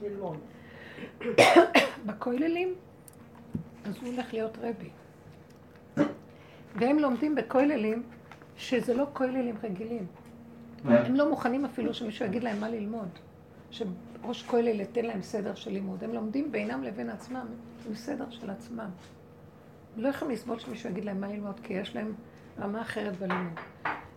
[0.02, 0.38] ללמוד.
[2.06, 2.76] בכוללים,
[3.86, 4.90] אז הוא הולך להיות רבי.
[6.76, 8.04] והם לומדים בכוללים
[8.58, 10.06] שזה לא כוללים רגילים.
[10.86, 13.10] הם לא מוכנים אפילו שמישהו יגיד להם מה ללמוד.
[13.72, 16.04] שראש כולל ייתן להם סדר של לימוד.
[16.04, 17.46] הם לומדים בינם לבין עצמם,
[17.88, 18.90] עם סדר של עצמם.
[19.98, 22.14] לא יכולים לסבול שמישהו יגיד להם מה ללמוד, כי יש להם
[22.60, 23.60] רמה אחרת בלימוד.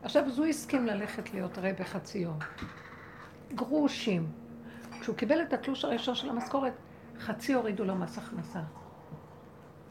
[0.02, 2.38] עכשיו, אז הוא הסכים ללכת להיות רבי חצי יום.
[3.54, 4.26] גרושים.
[5.00, 6.72] כשהוא קיבל את התלוש הראשון של המשכורת,
[7.18, 8.60] חצי הורידו לו מס הכנסה.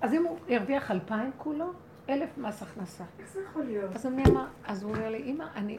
[0.02, 1.72] אז אם הוא הרוויח אלפיים כולו,
[2.10, 3.04] אלף מס הכנסה.
[3.20, 3.96] איך זה יכול להיות?
[3.96, 5.78] אז אני אמר, אז הוא אומר לי, אמא, אני...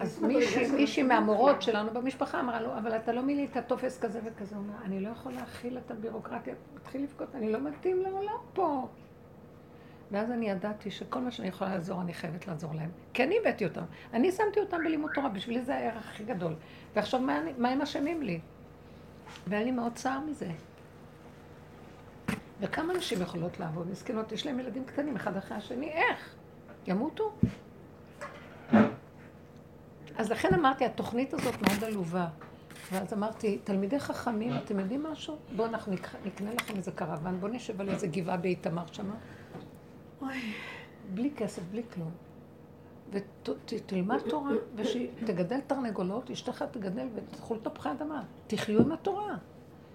[0.00, 4.56] אז מישהי, מישהי מהמורות שלנו במשפחה אמרה לו, אבל אתה לא מילאת טופס כזה וכזה.
[4.56, 8.88] הוא אומר, אני לא יכול להכיל את הבירוקרטיה, מתחיל לבכות, אני לא מתאים לעולם פה.
[10.10, 12.90] ואז אני ידעתי שכל מה שאני יכולה לעזור, אני חייבת לעזור להם.
[13.14, 13.82] כי אני הבאתי אותם.
[14.14, 16.54] אני שמתי אותם בלימוד תורה, בשבילי זה הערך הכי גדול.
[16.96, 18.40] ועכשיו, מה, אני, מה הם אשמים לי?
[19.46, 20.50] והיה לי מאוד צער מזה.
[22.60, 23.90] וכמה נשים יכולות לעבוד?
[23.90, 26.34] מסכנות, יש להם ילדים קטנים, אחד אחרי השני, איך?
[26.86, 27.32] ימותו?
[30.16, 32.26] אז לכן אמרתי, התוכנית הזאת מאוד עלובה.
[32.92, 35.36] ואז אמרתי, תלמידי חכמים, אתם יודעים משהו?
[35.56, 39.14] בואו אנחנו נק- נקנה לכם איזה קרוון, בואו נשב על איזה גבעה באיתמר שמה.
[40.22, 40.52] אוי,
[41.14, 42.10] בלי כסף, בלי כלום.
[43.12, 48.22] ותלמד תורה, ושתגדל תרנגולות, אשתך תגדל ותאכלו תפוחי אדמה.
[48.46, 49.36] תחיו עם התורה.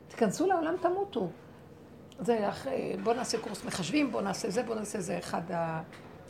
[0.07, 1.29] תיכנסו לעולם, תמותו.
[2.19, 2.67] זה, אח-
[3.03, 5.17] בואו נעשה קורס מחשבים, בואו נעשה זה, בואו נעשה זה.
[5.17, 5.41] אחד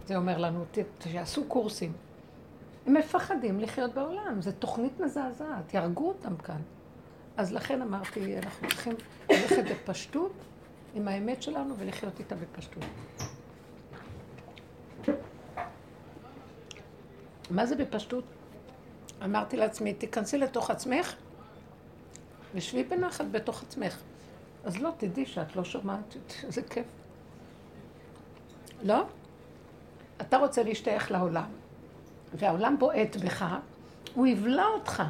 [0.05, 1.93] זה אומר לנו, ת- שיעשו קורסים.
[2.85, 6.61] הם מפחדים לחיות בעולם, זו תוכנית מזעזעת, יהרגו אותם כאן.
[7.37, 8.93] אז לכן אמרתי, אנחנו צריכים
[9.29, 10.31] ללכת בפשטות
[10.93, 12.83] עם האמת שלנו ולחיות איתה בפשטות.
[17.49, 18.23] מה זה בפשטות?
[19.23, 21.15] אמרתי לעצמי, תיכנסי לתוך עצמך
[22.55, 23.97] ושבי בנחת בתוך עצמך.
[24.63, 26.15] אז לא, תדעי שאת לא שומעת,
[26.47, 26.85] איזה כיף.
[28.83, 29.05] לא?
[30.21, 31.49] אתה רוצה להשתייך לעולם,
[32.33, 33.45] והעולם בועט בך,
[34.13, 35.03] הוא יבלע אותך.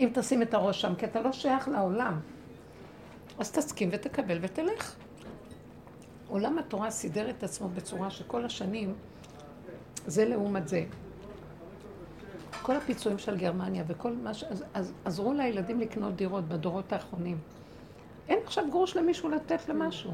[0.00, 2.20] אם תשים את הראש שם, כי אתה לא שייך לעולם.
[3.38, 4.96] אז תסכים ותקבל ותלך.
[6.28, 8.94] עולם התורה סידר את עצמו בצורה שכל השנים
[10.06, 10.84] זה לעומת זה.
[12.64, 14.44] כל הפיצויים של גרמניה וכל מה ש...
[14.44, 17.38] אז, אז עזרו לילדים לקנות דירות בדורות האחרונים.
[18.28, 20.12] אין עכשיו גרוש למישהו לתת למשהו.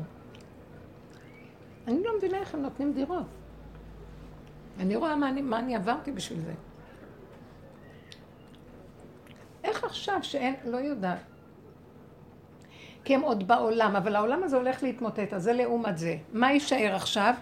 [1.87, 3.27] אני לא מבינה איך הם נותנים דירות.
[4.79, 6.55] אני רואה מה אני, מה אני עברתי בשביל זה.
[9.65, 11.19] איך עכשיו שאין, לא יודעת.
[13.05, 16.17] כי הם עוד בעולם, אבל העולם הזה הולך להתמוטט, אז זה לעומת זה.
[16.33, 17.35] מה יישאר עכשיו?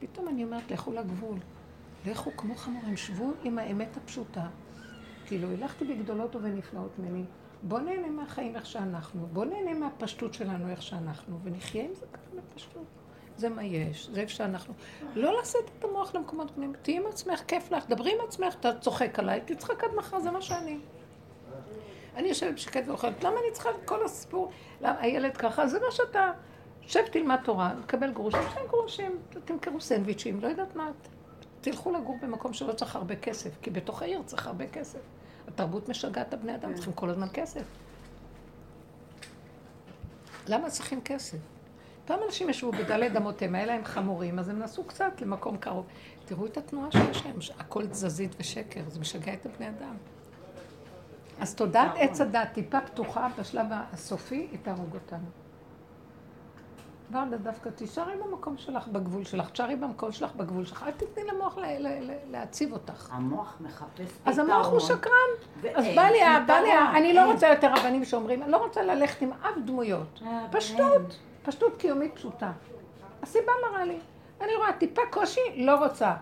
[0.00, 1.38] פתאום אני אומרת, לכו לגבול.
[2.10, 4.46] לכו כמו חמורים, שבו עם האמת הפשוטה.
[5.26, 7.24] כאילו, הלכתי בגדולות ובנפלאות ממני.
[7.62, 12.36] בוא נהנה מהחיים איך שאנחנו, בוא נהנה מהפשטות שלנו איך שאנחנו, ונחיה עם זה ככה
[12.36, 12.84] בפשטות.
[13.36, 14.74] זה מה יש, זה איפה שאנחנו.
[15.14, 18.78] לא לשאת את המוח למקומות גדולים, תהיי עם עצמך, כיף לך, דברי עם עצמך, אתה
[18.80, 20.78] צוחק עליי, תצחק עד מחר, זה מה שאני.
[22.16, 24.50] אני יושבת בשקט ואוכלת, למה אני צריכה כל הסיפור?
[24.80, 25.66] למה הילד ככה?
[25.66, 26.32] זה מה שאתה...
[26.82, 30.90] שב תלמד תורה, תקבל גרושים, לכם גרושים, תמכרו סנדוויצ'ים, לא יודעת מה,
[31.70, 34.98] תלכו לגור במקום שלא צריך הרבה כסף, כי בתוך העיר צריך הרבה כסף.
[35.48, 37.62] התרבות משגעת את הבני אדם, צריכים כל הזמן כסף.
[40.46, 41.38] למה צריכים כסף?
[42.04, 45.86] פעם אנשים ישבו בדלת אמותיהם, היה להם חמורים, אז הם נסעו קצת למקום קרוב.
[46.24, 49.96] תראו את התנועה שיש להם, הכל תזזית ושקר, זה משגע את הבני אדם.
[51.40, 55.26] אז תודעת עץ הדת טיפה פתוחה בשלב הסופי, היא תהרוג אותנו.
[57.12, 61.58] ורדה, דווקא תישארי במקום שלך, בגבול שלך, תשארי במקום שלך, בגבול שלך, אל תתני למוח
[62.30, 63.08] להציב אותך.
[63.12, 65.30] המוח מחפש אז המוח הוא שקרן.
[65.74, 67.32] אז בא לי, בא לי, פתרון, אני לא.
[67.32, 70.20] רוצה יותר רבנים שאומרים, אני לא רוצה ללכת עם אף דמויות.
[70.26, 72.52] אה, פשטות, פשטות קיומית פשוטה.
[73.22, 73.98] הסיבה מראה לי.
[74.40, 76.14] אני רואה טיפה קושי, לא רוצה.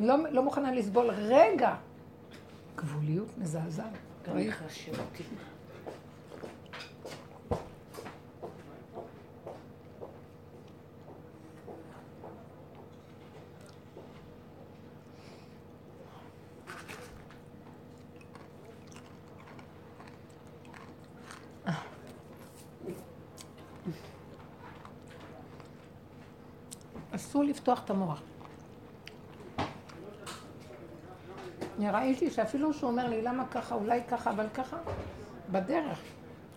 [0.00, 1.74] לא, לא מוכנה לסבול רגע.
[2.76, 3.86] גבוליות מזעזעת.
[4.28, 4.54] גם ראית?
[27.62, 28.22] לפתוח את המוח.
[31.78, 34.76] אני ראיתי שאפילו שהוא אומר לי, למה ככה, אולי ככה, אבל ככה,
[35.50, 35.98] בדרך.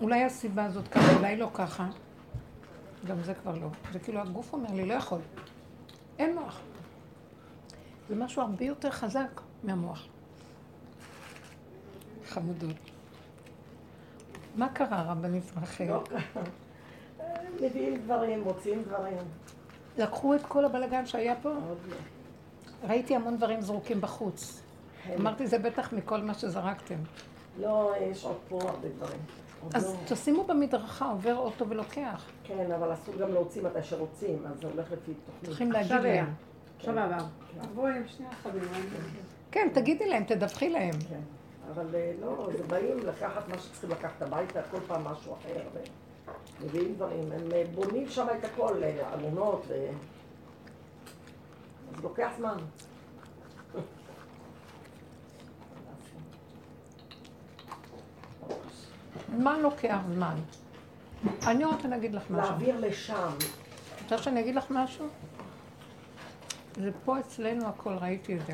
[0.01, 1.87] אולי הסיבה הזאת ככה, אולי לא ככה.
[3.07, 3.67] גם זה כבר לא.
[3.93, 5.19] זה כאילו הגוף אומר לי, לא יכול.
[6.19, 6.59] אין מוח.
[8.09, 10.07] זה משהו הרבה יותר חזק מהמוח.
[12.25, 12.75] חמודות.
[14.55, 15.85] מה קרה, רבנית רחל?
[15.85, 16.03] לא.
[17.61, 19.17] מביאים דברים, מוציאים דברים.
[19.97, 21.53] לקחו את כל הבלגן שהיה פה?
[22.83, 24.61] ראיתי המון דברים זרוקים בחוץ.
[25.03, 25.13] כן.
[25.19, 26.95] אמרתי, זה בטח מכל מה שזרקתם.
[27.59, 29.19] לא, יש עוד פה הרבה דברים.
[29.73, 29.99] אז לא.
[30.07, 32.25] תשימו במדרכה, עובר אוטו ולוקח.
[32.43, 35.45] כן, אבל אסור גם להוציא מתי שרוצים, אז זה הולך לפי תוכנית.
[35.45, 35.91] צריכים להגיד.
[35.91, 36.33] להם.
[36.77, 37.25] עכשיו עבר.
[37.61, 38.89] עברו עם שני החברים.
[39.51, 40.93] כן, תגידי להם, תדווחי להם.
[41.09, 41.19] כן.
[41.73, 45.61] אבל אה, לא, זה באים לקחת מה שצריכים לקחת הביתה, כל פעם משהו אחר.
[46.61, 49.87] ומביאים דברים, הם אה, בונים שם את הכל, אה, אלונות, ו...
[51.95, 52.57] אז לוקח זמן.
[59.37, 60.35] מה לוקח זמן?
[61.47, 62.37] אני רוצה להגיד לך משהו.
[62.37, 63.31] להעביר לשם.
[64.03, 65.07] רוצה שאני אגיד לך משהו?
[66.75, 68.53] זה פה אצלנו הכל, ראיתי את זה.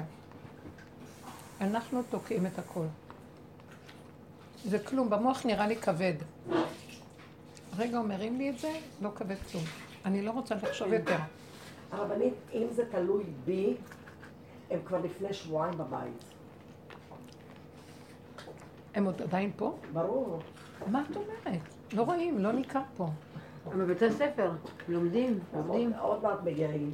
[1.62, 2.86] אנחנו תוקעים את הכל.
[4.66, 6.14] זה כלום, במוח נראה לי כבד.
[7.78, 9.64] רגע אומרים לי את זה, לא כבד כלום.
[10.06, 11.16] אני לא רוצה לחשוב יותר.
[11.92, 13.76] הרבנית, אם זה תלוי בי,
[14.72, 16.24] הם כבר לפני שבועיים בבית.
[18.96, 19.76] הם עוד עדיין פה?
[19.94, 20.40] ברור.
[20.88, 21.62] מה את אומרת?
[21.94, 23.08] לא רואים, לא ניכר פה.
[23.72, 24.52] הם בבתי ספר,
[24.88, 25.94] לומדים, עובדים.
[25.94, 26.92] עוד מעט מגיעים.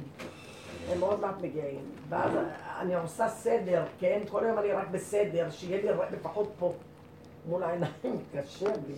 [0.88, 1.84] הם עוד מעט מגיעים.
[2.08, 2.32] ואז
[2.80, 4.20] אני עושה סדר, כן?
[4.30, 6.74] כל היום אני רק בסדר, שיהיה לי לפחות פה
[7.48, 7.92] מול העיניים,
[8.34, 8.94] קשה לי.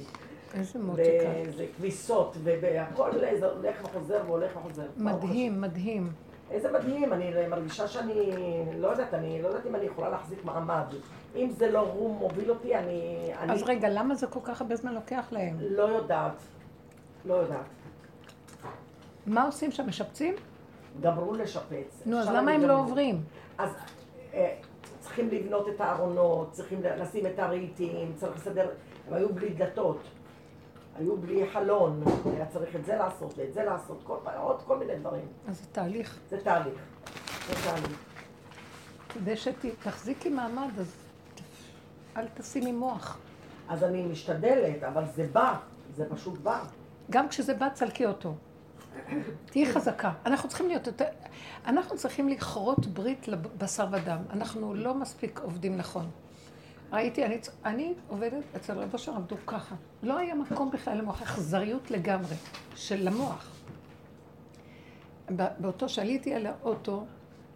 [0.55, 1.29] איזה מותיקה.
[1.47, 4.87] וזה כביסות, והכל זה הולך וחוזר והולך וחוזר.
[4.97, 6.13] מדהים, מדהים.
[6.51, 8.33] איזה מדהים, אני מרגישה שאני,
[8.79, 10.85] לא יודעת, אני לא יודעת אם אני יכולה להחזיק מעמד.
[11.37, 13.31] אם זה לא הוא מוביל אותי, אני...
[13.39, 15.57] אני אז רגע, למה זה כל כך הרבה זמן לוקח להם?
[15.61, 16.43] לא יודעת.
[17.25, 17.67] לא יודעת.
[19.27, 19.87] מה עושים שם?
[19.87, 20.35] משפצים?
[21.01, 22.03] גמרו לשפץ.
[22.07, 23.23] נו, אז למה הם לא עוברים?
[23.59, 23.71] אז
[24.35, 24.55] אה,
[25.01, 28.69] צריכים לבנות את הארונות, צריכים לשים את הרהיטים, צריך לסדר,
[29.09, 30.01] הם היו בלי דלתות,
[30.99, 32.03] היו בלי חלון,
[32.35, 35.27] היה צריך את זה לעשות ואת זה לעשות, כל, פעם, עוד כל מיני דברים.
[35.49, 36.19] אז זה תהליך.
[36.29, 36.81] זה תהליך.
[37.49, 37.99] זה תהליך.
[39.09, 40.93] כדי שתחזיקי מעמד, אז
[42.17, 43.19] אל תשימי מוח.
[43.69, 45.57] אז אני משתדלת, אבל זה בא,
[45.95, 46.65] זה פשוט בא.
[47.11, 48.35] גם כשזה בא, צלקי אותו.
[49.47, 50.13] תהיי חזקה.
[50.27, 51.05] אנחנו צריכים להיות יותר...
[51.67, 54.19] אנחנו צריכים לכרות ברית לבשר ודם.
[54.31, 56.11] אנחנו לא מספיק עובדים נכון.
[56.93, 59.75] ראיתי, אני, אני עובדת אצל רבו שעבדו ככה.
[60.03, 62.35] לא היה מקום בכלל למוח, אכזריות לגמרי,
[62.75, 63.57] של המוח.
[65.31, 67.05] באותו שעליתי על האוטו,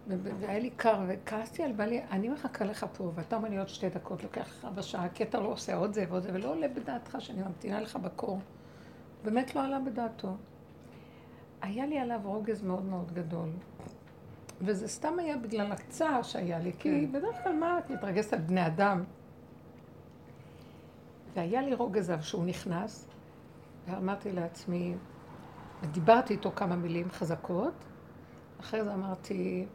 [0.06, 3.88] והיה לי קר, וכעסתי על בעלי, אני מחכה לך פה, ואתה אומר לי עוד שתי
[3.88, 6.68] דקות, לוקח לך רבע שעה, כי אתה לא עושה עוד זה ועוד זה, ולא עולה
[6.68, 8.40] בדעתך שאני ממתינה לך בקור.
[9.24, 10.36] באמת לא עלה בדעתו.
[11.62, 13.48] היה לי עליו רוגז מאוד מאוד גדול.
[14.60, 18.66] וזה סתם היה בגלל הצער שהיה לי, כי בדרך כלל מה את מתרגשת על בני
[18.66, 19.04] אדם?
[21.34, 23.06] והיה לי רוגז עליו שהוא נכנס,
[23.88, 24.94] ואמרתי לעצמי,
[25.82, 27.72] ודיברתי איתו כמה מילים חזקות,
[28.60, 29.66] אחרי זה אמרתי,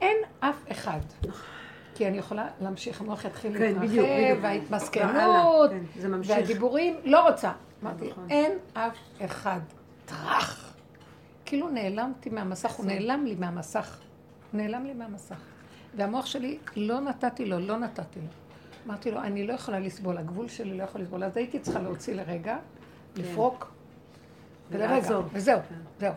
[0.00, 1.00] אין אף אחד.
[1.94, 4.42] כי אני יכולה להמשיך, המוח יתחיל כן, להתרחב.
[4.42, 6.10] וההתמסכנות, כן.
[6.24, 7.52] והדיבורים, לא רוצה.
[7.82, 8.26] אמרתי, נכון.
[8.30, 9.60] אין אף אחד.
[10.06, 10.74] טראח.
[11.44, 13.98] כאילו נעלמתי מהמסך, הוא נעלם לי מהמסך.
[14.52, 15.36] הוא נעלם לי מהמסך.
[15.96, 18.43] והמוח שלי, לא נתתי לו, לא נתתי לו.
[18.86, 21.24] אמרתי לו, אני לא יכולה לסבול, הגבול שלי לא יכול לסבול.
[21.24, 22.56] אז הייתי צריכה להוציא לרגע,
[23.16, 23.70] לפרוק,
[24.70, 24.92] ולרגע.
[25.32, 25.60] וזהו,
[26.00, 26.12] זהו.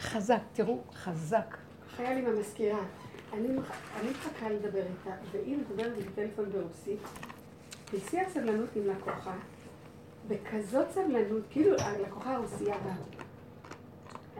[0.00, 1.56] חזק, תראו, חזק.
[1.96, 2.78] חיה לי מהמזכירה.
[3.32, 3.70] אני מח-
[4.00, 6.98] אני מחכה לדבר איתה, והיא מדברת לי בטלפון ברוסית,
[7.94, 9.34] בשיא הסבלנות עם לקוחה,
[10.28, 12.94] בכזאת סבלנות, כאילו הלקוחה הרוסייה באה.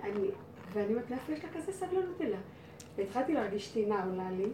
[0.02, 0.28] אני,
[0.72, 2.38] ואני אומרת, מאיפה יש לה כזה סבלנות אליה?
[2.98, 4.46] והתחלתי להרגיש טינה עולה לי,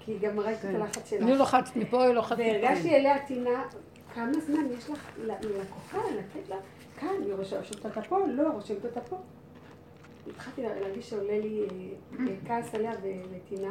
[0.00, 1.18] כי גם ראיתי את הלחץ שלה.
[1.20, 2.42] אני לוחצת מפה, היא לוחצת מפה.
[2.62, 3.62] והרגשתי אליה טינה,
[4.14, 6.56] כמה זמן יש לך ללקוחה לתת לה,
[7.00, 9.16] כאן, היא רושמת אותה פה, לא, רושמת אותה פה.
[10.30, 11.66] התחלתי לה- להרגיש שעולה לי אה,
[12.28, 13.70] אה, כעס עליה וטינה,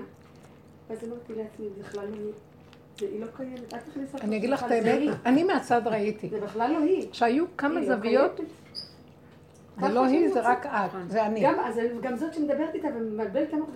[0.89, 2.15] ואז אמרתי לעצמי, זה בכלל לא
[3.01, 4.23] היא, לא קיימת, אל תכניס אותה.
[4.25, 5.15] אני אגיד לך את האמת.
[5.25, 6.29] אני מהצד ראיתי.
[6.29, 7.07] זה בכלל לא היא.
[7.11, 8.39] שהיו כמה לא זוויות.
[9.81, 10.41] זה לא היא, זה.
[10.43, 11.45] רק את, זה אני.
[12.01, 13.69] גם, זאת שמדברת איתה ומבלבלת את המוח,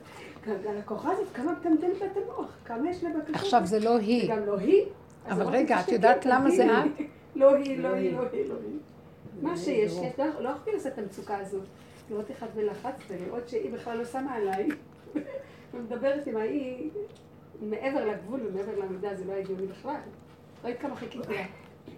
[0.70, 3.36] הלקוחה הזאת, כמה מטמטמת לה את המוח, כמה יש לה בקשות.
[3.36, 4.22] עכשיו זה לא היא.
[4.28, 4.86] זה גם לא היא.
[5.30, 7.10] אבל רגע, את יודעת למה זה תמתיני.
[7.36, 8.18] לא היא, לא לא היא, היא.
[8.18, 8.80] לא היא, לא היא.
[9.42, 11.64] מה שיש, יש, לא- לא יכולתי לעשות את המצוקה הזאת.
[12.10, 14.68] לראות איך את בלחץ ולראות שהיא בכלל לא שמה עליי.
[15.74, 16.90] ומדברת עם ההיא
[17.62, 19.96] מעבר לגבול ומעבר למידה, זה לא הגיוני בכלל.
[20.64, 21.44] ראית כמה חיכיתי לה.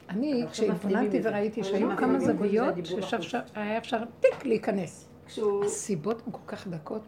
[0.10, 1.20] אני, כשהתבוננתי.
[1.24, 3.28] וראיתי שהיו מה, כמה זוויות, הדיבור ששם החוץ.
[3.30, 5.10] ש- היה אפשר טיק להיכנס.
[5.66, 7.02] הסיבות הן כל כך דקות,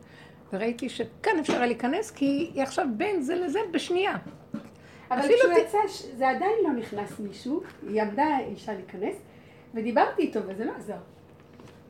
[0.53, 4.15] וראיתי שכאן אפשר היה להיכנס, כי היא עכשיו בין זה לזה בשנייה.
[5.11, 5.77] אבל כשהוא יצא,
[6.17, 9.15] זה עדיין לא נכנס מישהו, היא עמדה אישה להיכנס,
[9.73, 10.97] ודיברתי איתו וזה לא עזר.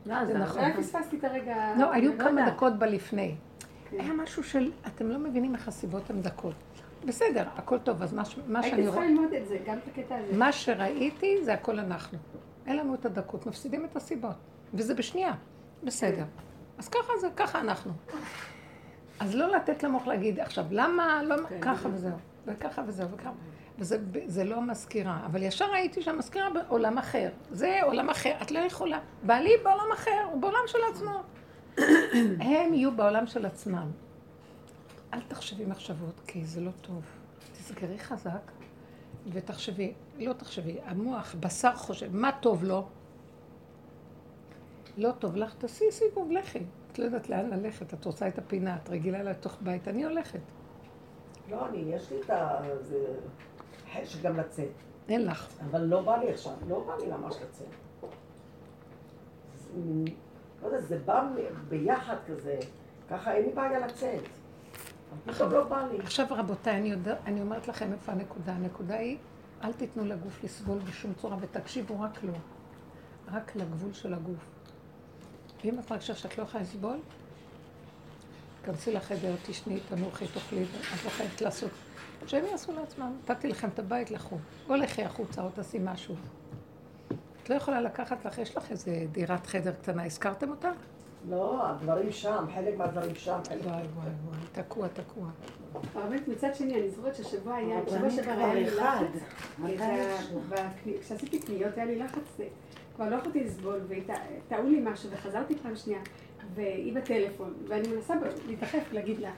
[0.06, 0.60] לא, זה נכון.
[0.64, 1.74] אולי פספסתי את הרגע...
[1.78, 2.50] לא, היו לא כמה.
[2.50, 3.34] דקות בלפני.
[3.90, 4.00] כן.
[4.00, 6.54] היה משהו של, אתם לא מבינים איך הסיבות הן דקות.
[7.08, 9.10] בסדר, הכל טוב, אז מה מה שאני הייתי צריכה רואה...
[9.10, 10.36] ללמוד את זה, גם את הקטע הזה.
[10.36, 12.18] מה שראיתי זה הכל אנחנו.
[12.66, 14.36] אין לנו את הדקות, מפסידים את הסיבות.
[14.74, 15.32] וזה בשנייה.
[15.82, 16.24] בסדר.
[16.78, 17.92] אז ככה זה, ככה אנחנו.
[19.20, 23.30] אז לא לתת למוח להגיד, עכשיו, למה, לא, ככה וזהו, וככה וזהו, וככה.
[23.78, 27.28] וזה זה לא מזכירה, אבל ישר ראיתי שהמזכירה בעולם אחר.
[27.50, 28.98] זה עולם אחר, את לא יכולה.
[29.22, 31.22] בעלי בעולם אחר, הוא בעולם של עצמו.
[32.48, 33.90] הם יהיו בעולם של עצמם.
[35.14, 37.04] אל תחשבי מחשבות, כי זה לא טוב.
[37.52, 38.52] תסגרי חזק
[39.32, 42.86] ותחשבי, לא תחשבי, המוח, בשר חושב, מה טוב לו?
[44.96, 46.62] לא טוב לך, תעשי סיבוב, לכי.
[46.92, 50.40] את לא יודעת לאן ללכת, את רוצה את הפינה, את רגילה לתוך בית, אני הולכת.
[51.50, 52.60] לא, אני, יש לי את ה...
[54.04, 54.68] זה גם לצאת.
[55.08, 55.48] אין לך.
[55.70, 57.66] אבל לא בא לי עכשיו, לא בא לי ממש לצאת.
[60.62, 61.28] לא יודע, זה בא
[61.68, 62.58] ביחד כזה,
[63.10, 64.22] ככה אין לי בעיה לצאת.
[65.26, 65.98] פתאום לא בא לי.
[65.98, 68.52] עכשיו רבותיי, אני, יודע, אני אומרת לכם איפה הנקודה.
[68.52, 69.16] הנקודה היא,
[69.64, 72.32] אל תיתנו לגוף לסבול בשום צורה, ותקשיבו רק לו.
[73.32, 74.44] רק לגבול של הגוף.
[75.64, 76.96] ואם את מרגישה שאת לא יכולה לסבול,
[78.64, 81.70] כנסי לחדר, תשני, תנוחי, תאכלי, את לא חייבת לעשות.
[82.26, 83.12] שהם יעשו לעצמם.
[83.22, 84.38] נתתי לכם את הבית, לכו.
[84.68, 86.14] או לכי החוצה, או תעשי משהו.
[87.42, 90.70] את לא יכולה לקחת לך, יש לך איזה דירת חדר קטנה, הזכרתם אותה?
[91.30, 93.60] לא, הדברים שם, חלק מהדברים שם, חלק...
[93.64, 95.28] וואי וואי וואי, תקוע, תקוע.
[95.94, 98.64] באמת, מצד שני, אני זוכרת ששבוע היה, אבל שבוע אני שעבר היה לי.
[98.70, 99.22] לחץ.
[99.80, 100.18] אה,
[101.00, 102.40] כשעשיתי קניות היה לי לחץ,
[102.96, 106.00] כבר לא יכולתי לסבול, וטעו לי משהו, וחזרתי פעם שנייה,
[106.54, 108.14] והיא בטלפון, ואני מנסה
[108.46, 109.30] להתרחף, להגיד לה,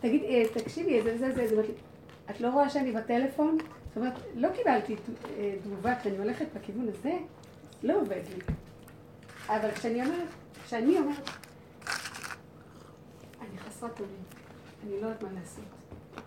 [0.00, 1.74] תגיד, אה, תקשיבי, זה זה זה, אז היא אומרת לי,
[2.30, 3.58] את לא רואה שאני בטלפון?
[3.88, 4.96] זאת אומרת, לא קיבלתי
[5.38, 7.12] אה, תגובה, כשאני הולכת בכיוון הזה,
[7.82, 8.54] לא עובד לי.
[9.48, 10.28] אבל כשאני אומרת,
[10.66, 11.30] כשאני אומרת,
[13.40, 14.22] אני חסרת אונים,
[14.84, 15.64] אני לא יודעת מה לעשות.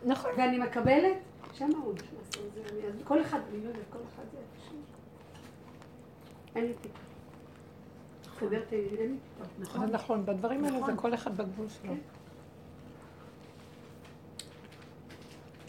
[0.06, 0.32] נכון.
[0.38, 1.18] ואני מקבלת,
[1.54, 4.38] שם הוא נכנס לזה, אני- אז כל אחד, אני לא יודעת, כל אחד זה.
[6.56, 6.92] אין לי טיפ.
[8.40, 9.18] סדר את העניין, אין לי
[9.66, 9.74] טיפ.
[9.74, 11.94] זה נכון, בדברים האלה זה כל אחד בגבול שלו.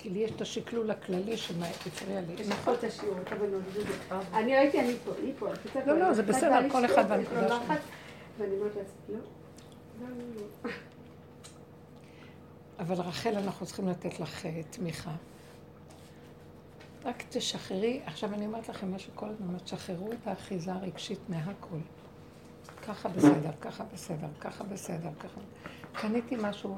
[0.03, 2.35] כי לי יש את השקלול הכללי שהפריע לי.
[2.37, 3.93] לך פה את השיעור, את הבנות, וזה.
[4.33, 5.47] אני ראיתי, אני פה, אני פה.
[5.87, 7.83] לא, לא, זה בסדר, לי כל אחד יש לו והנקודה לחץ,
[8.39, 9.19] ואני אומרת לעצמי, לא,
[10.01, 10.09] לא,
[10.65, 10.71] לא.
[12.79, 15.15] אבל רחל, אנחנו צריכים לתת לך אה, תמיכה.
[17.05, 21.79] רק תשחררי, עכשיו אני אומרת לכם משהו כל הזמן, תשחררו את האחיזה הרגשית מהכל.
[22.83, 25.41] ככה בסדר, ככה בסדר, ככה בסדר, ככה...
[25.93, 26.77] קניתי משהו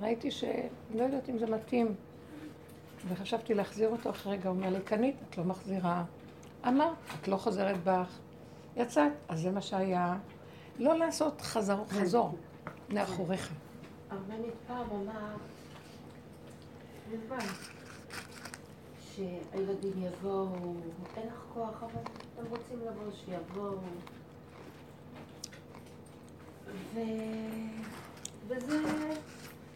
[0.00, 0.44] וראיתי ש...
[0.94, 1.94] לא יודעת אם זה מתאים.
[3.08, 6.04] וחשבתי להחזיר אותו אחרי רגע, הוא אומר לי, קנית, את לא מחזירה.
[6.68, 8.18] אמרת, את לא חוזרת בך.
[8.76, 10.16] יצאת, אז זה מה שהיה.
[10.78, 12.36] לא לעשות חזור, חזור
[12.88, 13.52] מאחוריך.
[14.10, 15.36] הרבנית פעם אמר,
[17.12, 17.46] לבן,
[19.00, 20.74] שהילדים יבואו,
[21.16, 22.02] אין לך כוח, אבל
[22.38, 23.78] הם רוצים לבוא, שיבואו.
[26.94, 26.98] ו...
[28.48, 28.78] וזה,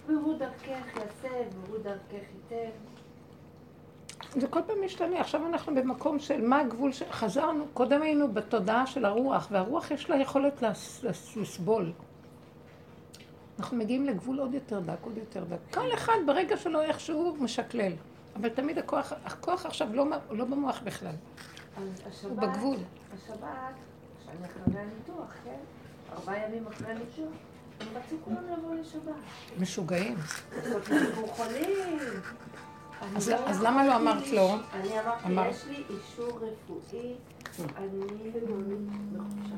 [0.07, 2.91] והוא דרכך יעשה, והוא דרכך ייתן.
[4.41, 7.03] זה כל פעם משתנה, עכשיו אנחנו במקום של מה הגבול ש...
[7.11, 11.05] חזרנו, קודם היינו בתודעה של הרוח, והרוח יש לה יכולת לס...
[11.05, 11.37] לס...
[11.37, 11.93] לסבול.
[13.59, 15.74] אנחנו מגיעים לגבול עוד יותר דק, עוד יותר דק.
[15.74, 17.93] כל אחד ברגע שלו איכשהו משקלל.
[18.37, 21.14] אבל תמיד הכוח, הכוח עכשיו לא, לא במוח בכלל.
[22.07, 22.76] השבת, הוא בגבול.
[23.14, 23.47] השבת,
[24.24, 25.59] שאני אחרי הניתוח, כן?
[26.12, 27.33] ארבעה ימים אחרי הניתוח,
[27.80, 29.14] הם רצו כולם לבוא לשבת.
[29.59, 30.16] משוגעים.
[31.26, 31.99] חולים.
[33.17, 34.49] אז- לא למה לא אמרת לו?
[34.73, 37.15] אני אמרתי, אמרת- יש לי אישור רפואי,
[37.77, 38.31] אני
[39.13, 39.53] בחופשת